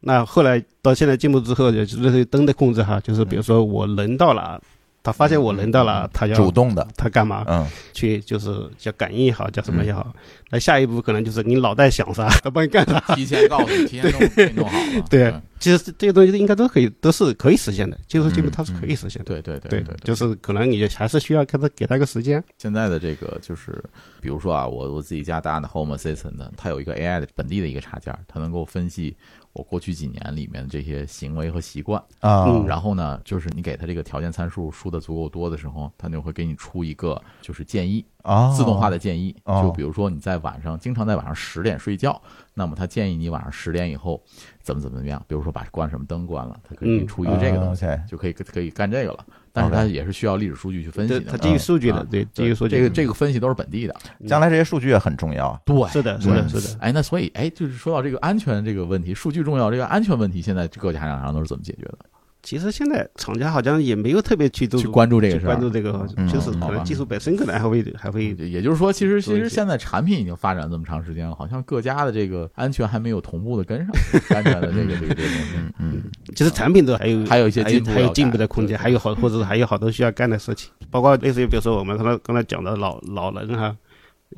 [0.00, 4.58] 那后来到现在进步之后，就是这些灯的控制哈，就是比如说我人到了，
[5.04, 7.44] 他发现我人到了，他要主动的，他干嘛？
[7.46, 10.12] 嗯去就是叫感应也好，叫什么也好。
[10.50, 12.98] 那下一步可能就是你脑袋想啥， 他帮你干啥。
[13.14, 15.04] 提前告诉你，提前弄好了。
[15.08, 17.96] 对其实这些东西应该都可以，都是可以实现的。
[18.08, 19.24] 技术进步它是可以实现的。
[19.24, 22.42] 对对对对对，就是可能你还是需要给他给他个时间。
[22.58, 23.82] 现在的这个就是，
[24.20, 29.16] 比如说啊，我我自己家搭的 Home Assistant，它有一个 AI 的本地的一个插件，它能够分析
[29.54, 31.98] 我过去几年里面的这些行为和习惯。
[32.20, 39.34] 啊，嗯然后呢，就是你给他这个条件参数输的足够多的时候，他就会给你出一个就是建议，啊，自动化的建议。
[39.44, 42.20] 哦就比如说你在晚上经常在晚上十点睡觉，
[42.52, 44.22] 那么他建议你晚上十点以后
[44.60, 49.24] 怎么怎么怎么样，比如说把关什么灯关了，他可以出一个这个东西，就可以可以干这个了。
[49.54, 51.30] 但是它也是需要历史数据去分析，的。
[51.30, 52.74] 它基于数据的啊，对，基于数据。
[52.76, 53.94] 这个这个分析都是本地的。
[54.26, 55.60] 将来这些数据也很重要啊。
[55.64, 56.78] 对是的，是的，是的。
[56.80, 61.98] 哎，那所以哎，就是说到这个安全这个问题，数据重要，这个安全问题，现在各家厂商都是怎么解决的？
[62.44, 73.88] 其实现在厂家好像也没有特别去去关注这个去事儿关注这个嗯，就是可能技术本身可能还会还会也就是说，其实其实现在产品已经发展这么长时间了，好像各家的这个安全还没有同步的跟上
[74.36, 75.56] 安全的这个这个这个东西。
[75.56, 76.02] 嗯嗯。
[76.36, 83.74] 其实产品都还有还有一些还有进步还有进步的空间，还有好或者是还有好多需要干的事情，包括类似于比如说我们刚才刚才讲的老老人哈，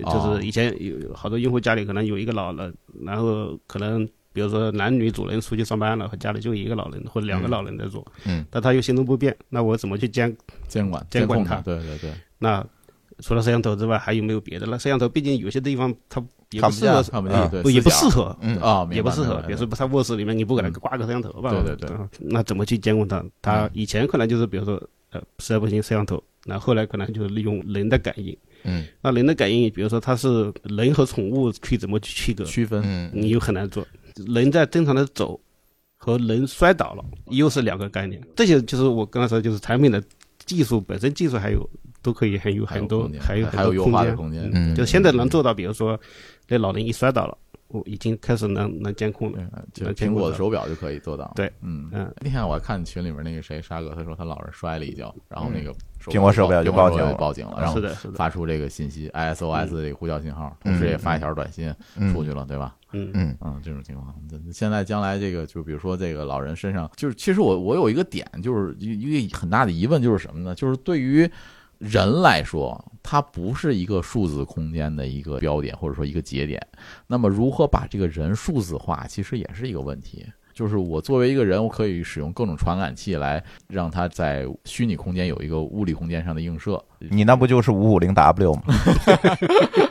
[0.04, 2.72] 哦就是以前有好多用户家里可能有一个老人，
[3.04, 10.36] 然后可能比如说男女主人出去上班了，和家里就一个老人或者两个老人在做，嗯，但他又行动不便，那我怎么去监？
[10.68, 12.62] 监管监管控它，它对对对，那
[13.20, 14.78] 除了摄像头之外，还有没有别的了？
[14.78, 17.02] 摄像头毕竟有些地方它也不适合，
[17.62, 18.36] 不也不适合。
[18.42, 21.50] 嗯啊，也不适合，比如说他卧室里面你不可能嗯挂个摄像头吧？
[21.50, 23.24] 对对对嗯那怎么去监控它？
[23.40, 24.74] 它嗯以前可能就是比如说
[25.12, 28.36] 呃实在不行摄像头，那后来可能就是利用人的感应。
[28.68, 33.86] 嗯那人的感应，比如说它是人和宠物去怎么去区隔，区分，嗯你又很难做。
[34.26, 35.38] 人在正常的走
[35.96, 38.22] 和人摔倒了又是两个概念。
[38.34, 40.02] 这些就是我刚才说，就是产品的
[40.44, 41.68] 技术本身技术还有
[42.02, 44.00] 都可以很有还有很多还有很还有优多空间。
[44.00, 44.50] 化的空间。
[44.54, 45.98] 嗯，就现在能做到，比如说
[46.48, 47.36] 那老人一摔倒了，
[47.68, 49.38] 我已经开始能能监控了。
[49.74, 51.32] 苹果的手表就可以做到。
[51.34, 62.76] 对，嗯嗯那天我还看群里面那个谁沙哥，他说他老人摔了一跤，然后那个苹果手表就报警了报警了，然后是的，是的，发出这个信息 ISOS 的这个呼叫信号，同时也发一条短信嗯出去了，对吧？
[62.96, 64.14] 嗯嗯嗯，这种情况，
[64.52, 70.54] 现在将来这个，就比如说这个老人身上，就是其实我我有一个点，就是一一个很大的疑问，就是什么呢？
[70.54, 71.28] 就是对于
[71.78, 76.60] 人来说，它不是一个数字空间的一个标点，或者说一个节点。
[77.06, 80.24] 那么，如何把这个人数字化，其实也是一个问题。
[80.54, 88.62] 就是我作为一个人，我可以使用各种传感器来让它在虚拟空间有一个物理空间上的映射，你那不就是五五零 W 吗？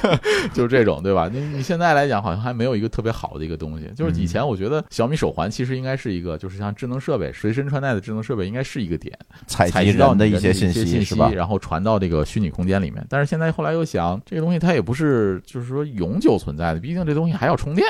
[0.54, 1.28] 就是这种，对吧？
[1.32, 3.90] 你你现在来讲，好像还没有一个特别好的一个东西。
[3.96, 11.30] 就是以前我觉得小米手环其实应该是一个，就是像智能设备随身穿戴的智能设备，应该是一个点，采采集到你的一些信息是吧？
[11.34, 13.04] 然后传到这个虚拟空间里面。
[13.08, 17.86] 但是现在后来又想，这个东西它也不是就是说永久存在的，毕竟这东西还要充电。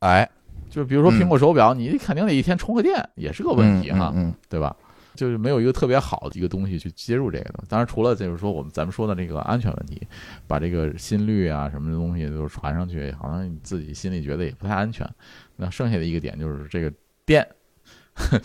[0.00, 0.28] 哎，
[0.68, 4.12] 就比如说嗯苹果手表，你肯定得一天充个电，也是个问题哈。
[4.48, 4.74] 对吧？
[5.14, 7.66] 就是没有一个特别好的一个东西去接入这个东西。
[7.68, 10.00] 当然，除了就是说我们咱们说的这个安全问题，
[10.46, 15.08] 把这个心率啊什么的东西都传上去，好像你自己心里觉得也不太安全。
[15.56, 16.92] 那剩下的一个点就是这个
[17.24, 17.46] 电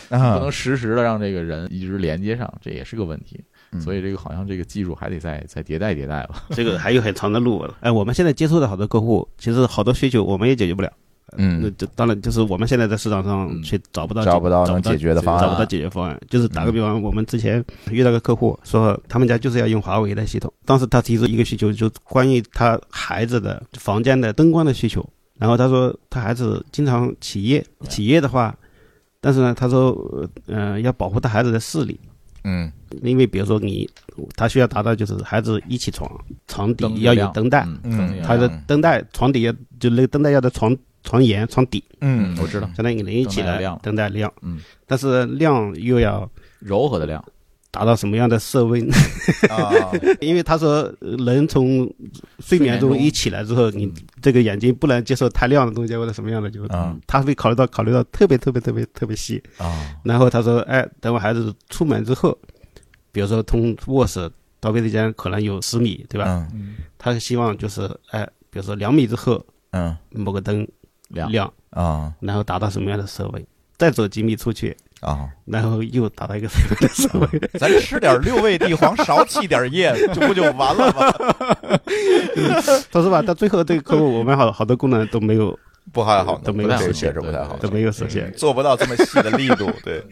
[0.10, 3.44] 嗯 不能实时的让这个人一直连接上，这也是个问题。
[3.72, 6.42] 嗯所以这个好像这个技术还得再再迭代迭代吧。
[6.52, 7.70] 这个还有很长的路。
[7.82, 10.90] 哎，我们现在接触的好多客户，其实好多需求我们也解决不了。
[11.36, 13.62] 那嗯，这当然就是我们现在在市场上嗯。
[13.62, 16.18] 去找不到找不到能解决的方案找不到解决方案。
[16.30, 25.06] 就是打个比方，我们之前遇到个客户说，他们家就是要用华为的系统，当时他提出一个需求，就关于他孩子的房间的灯光的需求。
[25.38, 28.56] 然后他说他孩子经常起夜，起夜的话，
[29.20, 29.96] 但是呢，他说
[30.48, 32.00] 呃要保护他孩子的视力。
[32.44, 32.72] 嗯。
[33.04, 33.88] 因为比如说你，
[34.38, 36.10] 他需要达到就是孩子一起床，
[36.48, 38.22] 床底要有灯带，嗯。
[38.24, 40.76] 他的灯带床底要就那个灯带要在床
[41.08, 46.30] 床沿床底，嗯嗯，我知道，相当于人一起来灯带亮嗯，但是亮又要
[46.60, 47.24] 柔和的亮，
[47.72, 48.86] 达到什么样的色温？
[49.50, 49.72] 啊，
[50.20, 51.90] 因为他说呃人从
[52.40, 53.90] 睡眠中一起来之后，你
[54.22, 59.42] 这个眼睛不能接受太亮的东西或者什么样的，就嗯他会考虑到考虑到特别特别特别特别细。
[59.58, 62.38] 啊，然后他说，哎，等我孩子出门之后，
[63.14, 64.30] 比如说从卧室
[64.60, 66.48] 到卫生间可能有十米，对吧？
[66.54, 66.76] 嗯。
[66.98, 69.96] 他希望就是哎，比如说两米之后嗯。
[70.12, 70.68] 某个灯
[71.10, 72.14] 亮亮，啊。
[72.20, 73.46] 然后达到什么样的设备，
[73.78, 77.50] 再走几米出去，啊，然后又达到一个什么样的色位。
[77.60, 81.80] 咱吃点六味地黄，少起点叶，这不就完了吗？
[82.92, 85.58] 说实话，到最后这个客户，我们好好多功能都没有
[85.94, 88.32] 不太好，都没有这个实现确实不太好，都没有实现。
[88.36, 90.04] 做不到这么细的力度，对，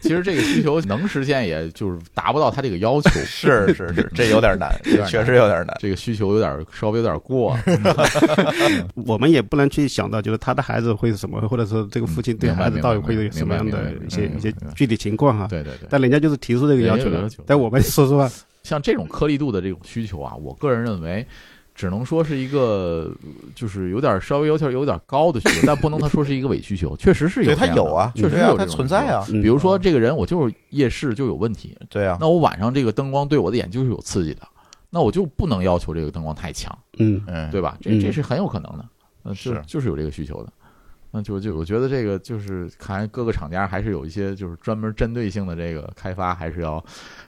[0.00, 3.10] 其实这个需求能实现，也就是达不到他这个要求。
[3.24, 4.70] 是 是是，这有点难，
[5.06, 5.76] 确实有点难。
[5.78, 7.56] 这个需求有点稍微有点过，
[9.06, 15.46] 我们也不能去想到，就是他的孩子会是什么，或者说这个父亲对孩子到底会有什么样的一些一些具体情况哈。
[15.48, 15.86] 对对对。
[15.88, 18.28] 但人家就是提出这个要求了人家有要求，但我们说实话，
[18.62, 21.26] 像这种颗粒度的这种需求啊，我个人认为，
[21.80, 23.10] 只能说是一个
[23.54, 34.42] 就是有点稍微要求有点高的需求，但不能他说是一个伪需求， 确实是有对，这样的，它有啊，确实有啊它有这种存在啊，嗯比如说这个人，我就是夜视就有问题，对啊，那我晚上这个灯光对我的眼就是有刺激的，
[34.90, 37.78] 那我就不能要求这个灯光太强，嗯，嗯，对吧？
[37.80, 38.00] 这嗯。
[38.00, 38.84] 这是很有可能的，
[39.24, 39.62] 嗯，是。
[39.66, 40.52] 就是有这个需求的。
[41.12, 46.82] 那就就我觉得这个就是看来各个厂家还是有一些就是专门针对性的这个开发，还是要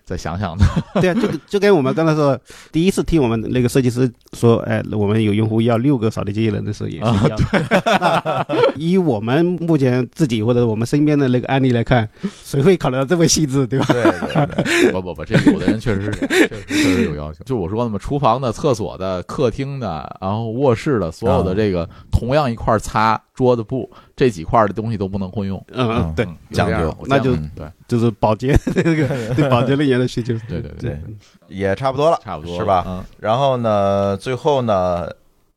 [0.04, 0.64] 再想想的。
[1.00, 2.38] 对啊，就就跟我们刚才说，
[2.70, 8.46] 第一次听我们那个设计师说，哎，我们有用户要六个扫地机器人的时候也是一样的。
[8.48, 12.08] 那以我们目前自己或者我们身边的那个案例来看，
[12.44, 13.86] 谁会考虑到这么细致，对吧？
[13.88, 17.42] 对对对，不不不，这有的人确实是，确实确实有要求。
[17.44, 25.64] 就我说的嘛，厨房的、厕所的、客厅的，然后卧室的，所有的这个同样一块擦桌子布这几块的东西都不能混用。
[25.72, 30.34] 嗯，对，讲究那就对就是保洁那个对保洁人员的需求。
[30.46, 31.00] 对对对
[31.48, 32.84] 也差不多了，差不多是吧？
[32.86, 35.08] 嗯然后呢，最后呢，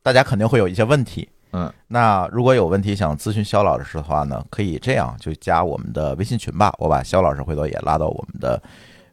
[0.02, 1.28] 大家肯定会有一些问题。
[1.52, 6.74] 嗯，那如果有问题想咨询肖老师的话呢，可以这样，就加我们的微信群吧。
[6.80, 8.62] 我把肖老师回头也拉到我们的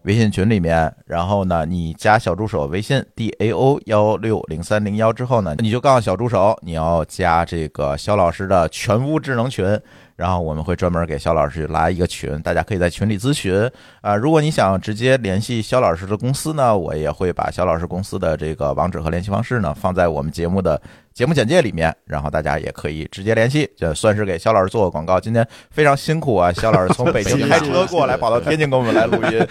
[0.04, 0.94] 微信群里面。
[1.06, 9.80] 然后呢，你加小助手微信 d a o 幺六零三零幺之后呢，你就告诉小助手你要加这个肖老师的全屋智能群。
[10.16, 13.70] 然后我们会专门给肖老师拉一个群，大家可以在群里咨询。
[14.00, 20.80] 啊、如果你想直接联系肖老师的公司呢，我也会把肖老师公司的这个网址和联系方式呢放在我们节目的
[21.12, 25.20] 节目简介里面，然后大家也可以直接联系，这算是给肖老师做个广告。
[25.20, 29.46] 今天非常辛苦啊，肖老师从北京开车过来，跑到天津跟我们来录音。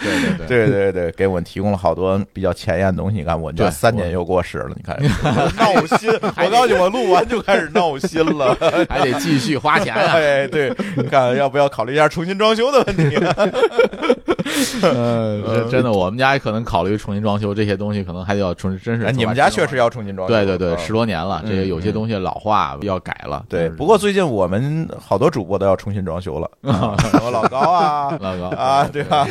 [0.47, 3.17] 对 对对，给我们提供了好多比较前沿的东西。
[3.17, 4.99] 你看，我这三年又过时了，你看
[5.55, 6.09] 闹心。
[6.11, 8.57] 我告诉你，我录完就开始闹心了。
[8.89, 10.15] 还得继续花钱啊。
[10.51, 13.17] 对，你，看要不要考虑一下重新装修的问题？
[14.81, 20.33] 呃，真的，我们家也可能考虑重新装修，这些东西可能还得要重新，真是哎，你们家确实要重新装修。
[20.33, 23.45] 对对对，嗯十多年了，这个嗯有些东西老化要改了。
[23.49, 23.69] 对。
[23.69, 29.25] 不过最近我们好多主播都要重新装修了， 啊我老高啊 老高啊，对吧？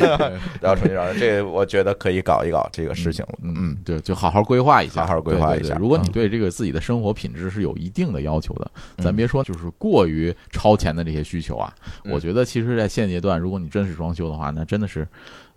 [0.59, 3.33] 都要重新装修，这我觉得可以搞一搞这个事情了。
[3.43, 11.71] 嗯嗯，对，就好好规划一下，好好规划一下如果你嗯对这个自己的生活品质是有一定的要求的，嗯咱别说就是过于超前的这些需求啊，
[12.03, 15.00] 嗯我觉得其实，在现阶段，如果你真是装修的话，那真的是，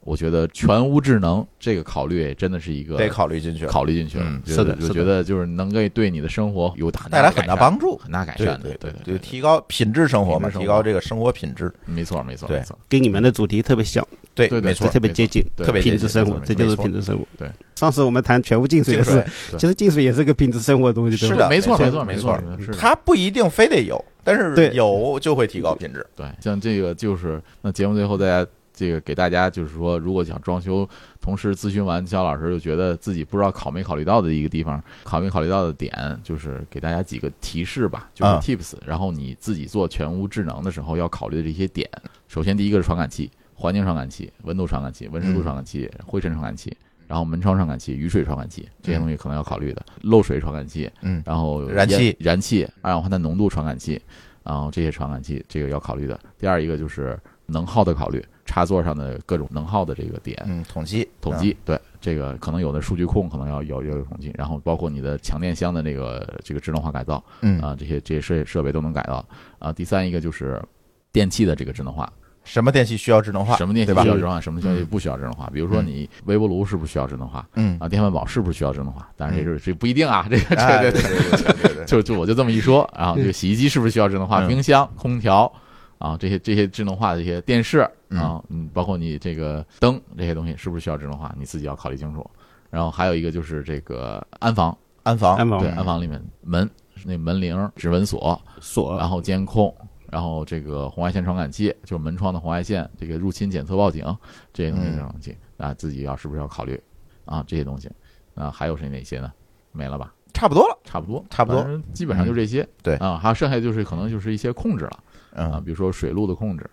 [0.00, 7.96] 我觉得全屋智能这个考虑真的是一个得考虑进去，考虑进去了嗯，觉是的就觉得就是能够对你的生活有很带来很大帮助。
[7.96, 11.72] 很大改对善的，对对对，提高品质生活嘛，提高这个生活品质。
[11.86, 17.26] 没错没错对没错，跟你们的主题特别像，对，对对没错，特别接近，对特别品质生活这就是品质生活。
[17.38, 19.12] 对， 上次我们谈全屋净水的是，
[19.52, 21.30] 对其实净水也是个品质生活的东西，对？
[21.30, 26.06] 是的，没错没没错没没错它不一定非得有，但是对有就会提高品质。
[26.14, 30.86] 对，像这个就是那节目最后大家这个给大家就是说，如果想装修，
[31.20, 41.88] 同时咨询完肖老师就觉得自己不知道考没考虑到的一个地方，考没考虑到的点，就是给大家几个提示吧，就是啊 tips，、然后你自己做全屋智能的时候要考虑的这些点。
[42.26, 46.76] 首先第一个是传感器，环境传感器、温度传感器、温湿度传感器、灰尘传感器。
[47.06, 54.00] 然后门窗传感器、雨水传感器这些东西可能要考虑的，漏水传感器，嗯然后燃气燃气、二氧化碳浓度传感器，
[54.42, 56.18] 然后这些传感器这个要考虑的。
[56.38, 58.24] 第二一个就是能耗的考虑，
[58.54, 69.26] 插座上的各种能耗的这个点嗯，统计统计，对这个可能有的数据控可能要要要有统计，然后包括你的强电箱的那个这个智能化改造嗯啊，这些这些设设备都能改到
[69.58, 69.72] 啊。
[69.72, 70.62] 第三一个就是
[71.10, 72.08] 电器的这个智能化。
[72.44, 73.56] 什么电器需要智能化？
[73.56, 75.50] 什么电器需要智能化，什么电器不需要智能化？
[75.52, 77.44] 比如说你微波炉是不是需要智能化？
[77.54, 79.08] 嗯啊，电饭煲是不是需要智能化？
[79.16, 84.44] 当然这是这不一定啊，这个哎这个对对对对对对， 就就我就这么一说，然后这个洗衣机是不是需要智能化？
[84.44, 85.50] 嗯冰箱、空调
[85.96, 91.34] 啊，这些这些智能化的一些电视嗯啊，嗯，包括你这个灯这些东西是不是需要智能化？
[91.38, 92.28] 你自己要考虑清楚。
[92.70, 96.68] 然后还有一个就是这个安防，安防安防对，安防里面门
[97.04, 99.72] 那门铃、指纹锁，锁然后监控，
[100.10, 104.04] 然后这个红外线传感器，就是门窗的红外线，这个入侵检测报警
[104.52, 106.80] 这些东西，嗯这种东西啊，自己要是不是要考虑
[107.24, 107.88] 啊这些东西
[108.34, 109.32] 啊，还有是哪些呢？
[109.70, 110.12] 没了吧？
[110.32, 110.76] 差不多了。
[110.82, 112.68] 差不多，差不多基本上就这些。
[112.82, 114.98] 对啊，还有剩下就是可能就是一些控制了
[115.32, 116.68] 啊，嗯，比如说水路的控制，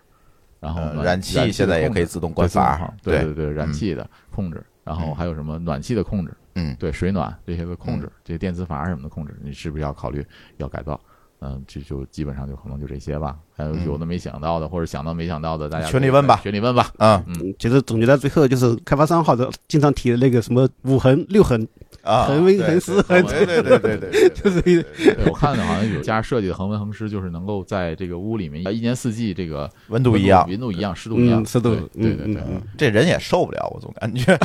[0.62, 10.26] 然后呃燃气现在也可以自动关阀对对对对，燃气的控制，然后还有什么暖气的控制，嗯对水暖这些的控制，这些电磁阀什么的控制，你是不是要考虑
[10.58, 10.98] 要改造？
[11.40, 13.36] 嗯，这就基本上就可能就这些吧。
[13.56, 16.92] 还有嗯有的没想到的，或者想到没想到的，大家群里问吧群里问吧。
[16.98, 21.68] 嗯嗯，其实总结到最后就是开发商或者经常提的那个什么五横六横，
[22.04, 24.86] 啊，恒温对恒湿恒对对对对对对，就是对
[25.28, 32.44] 我看的好像有家设计的恒温恒湿，就是能够在这个屋里面一年四季这个温度一样，温度一样，湿度一样，嗯湿度对对对
[32.78, 34.38] 这人也受不了，我总感觉。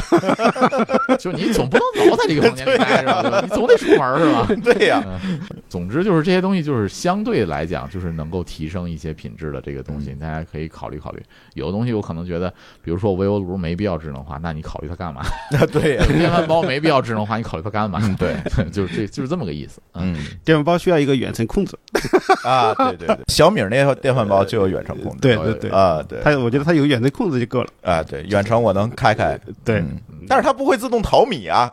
[1.18, 3.40] 就你总不能老在这个房间里待着？
[3.42, 4.48] 你总得出门是吧？
[4.62, 11.22] 对呀，嗯，总之就是这些东西，就是相对来讲，就是能够提升一些品质的这个东西，大家可以考虑考虑。
[11.54, 12.50] 有的东西我可能觉得，
[12.82, 15.22] 比如说微波炉没必要智能化，那你考虑它干嘛？
[15.72, 17.98] 对呀，电饭煲没必要智能化，你考虑它干嘛？
[18.02, 18.36] 嗯对，
[18.70, 19.80] 就是这就是这么个意思。
[19.94, 21.76] 嗯，嗯电饭煲需要一个远程控制，
[22.44, 26.20] 啊，对对对，小米那电饭煲就有远程控制，对对对，啊，对。
[26.22, 29.98] 它我觉得它有远程控制就够了，啊，对，远程我能开开，对，嗯。
[30.28, 31.70] 但是它不会自动淘米啊，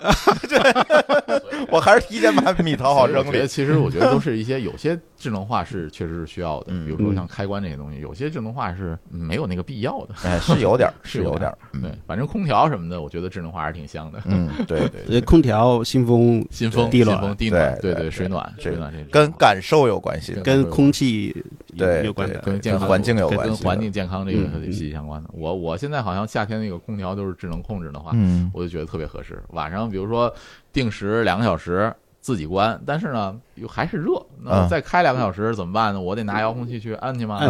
[1.69, 3.47] 我还是提前把米淘好扔所以我觉得里。
[3.47, 6.85] 其实我觉得都是一些有些智能化是确实是需要的，嗯。
[6.85, 10.15] 比如说像开关这些东西，有些智能化是没有那个必要的。
[10.23, 14.21] 哎，是有点儿，是 是有点儿，对，反正空调什么的，我觉得智能化还是挺香的。
[14.25, 17.17] 嗯，对 对呃，空调、新风新风、地暖。
[17.17, 21.35] 新风、地暖，对对对水暖、水暖这跟感受有关系，跟空气
[21.73, 24.63] 有对有关系，跟健康环境有关系，跟环境健康这个嗯。
[24.65, 25.29] 息息相关的。
[25.33, 28.49] 我我现在好像夏天那个空调都是智能控制的话，嗯。
[28.53, 29.41] 我就觉得特别合适。
[29.49, 30.33] 晚上比如说
[30.71, 31.93] 定时两个小时
[32.23, 35.99] 自己关，但是呢又还是热，那再开两个小时怎么办呢？
[35.99, 37.41] 我得拿遥控器去按去吗？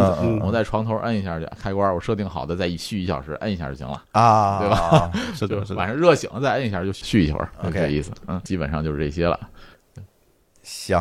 [0.42, 4.02] 我在床头摁一下去，开关我设定好的，再一续一小时，摁一下就行了。
[4.10, 5.12] 啊，对吧？
[5.32, 5.76] 是的，就是的。
[5.76, 8.10] 晚上热醒了再摁一下就续一会儿，OK 这意思。
[8.26, 9.38] 嗯，基本上就是这些了，
[10.64, 11.00] 行，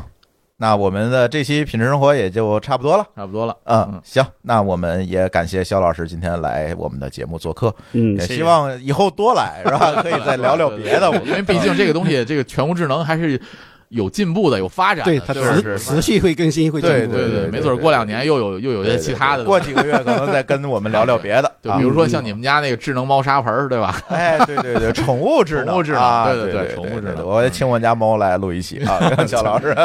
[0.58, 3.06] 那我们的这期品质生活也就差不多了。
[3.16, 3.58] 差不多了。
[3.66, 10.00] 嗯，行，那我们也感谢肖老师今天来我们的节目做客，嗯，也希望以后多来，是吧？
[10.02, 11.12] 可以再聊聊别的。
[11.26, 13.40] 因为毕竟这个东西，这个全屋智能还是
[13.90, 16.96] 有进步的，有发展的，对它是持是持续会更新，会进步。
[16.96, 24.00] 对对对对没准过两年又有又有些其他的，过几个月可能再跟我们聊聊别的，啊就比如说像你们家那个智能猫砂盆儿，对吧？
[24.10, 27.04] 哎，对对对，宠物智能，宠物智能啊对对对对宠物智能。
[27.04, 29.76] 对对我也请我家猫来录一期啊， 跟肖老师。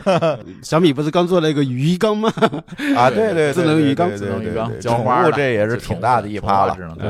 [0.62, 2.32] 小米不是刚做了一个鱼缸吗？
[2.96, 4.08] 啊，对对，对智能鱼缸。
[4.08, 6.74] 对对智能鱼缸浇花这也是挺大的一趴了。
[6.74, 6.94] 宠物。
[6.94, 7.08] 智能对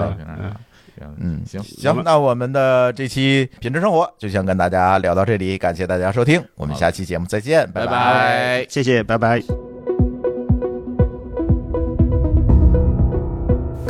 [1.01, 7.93] 嗯嗯，行行，那我们的这期品质生活就先跟大家聊到这里，感谢大家收听，我们下期节目再见，拜拜。
[7.93, 8.67] 拜。
[8.69, 9.70] 谢谢，拜拜。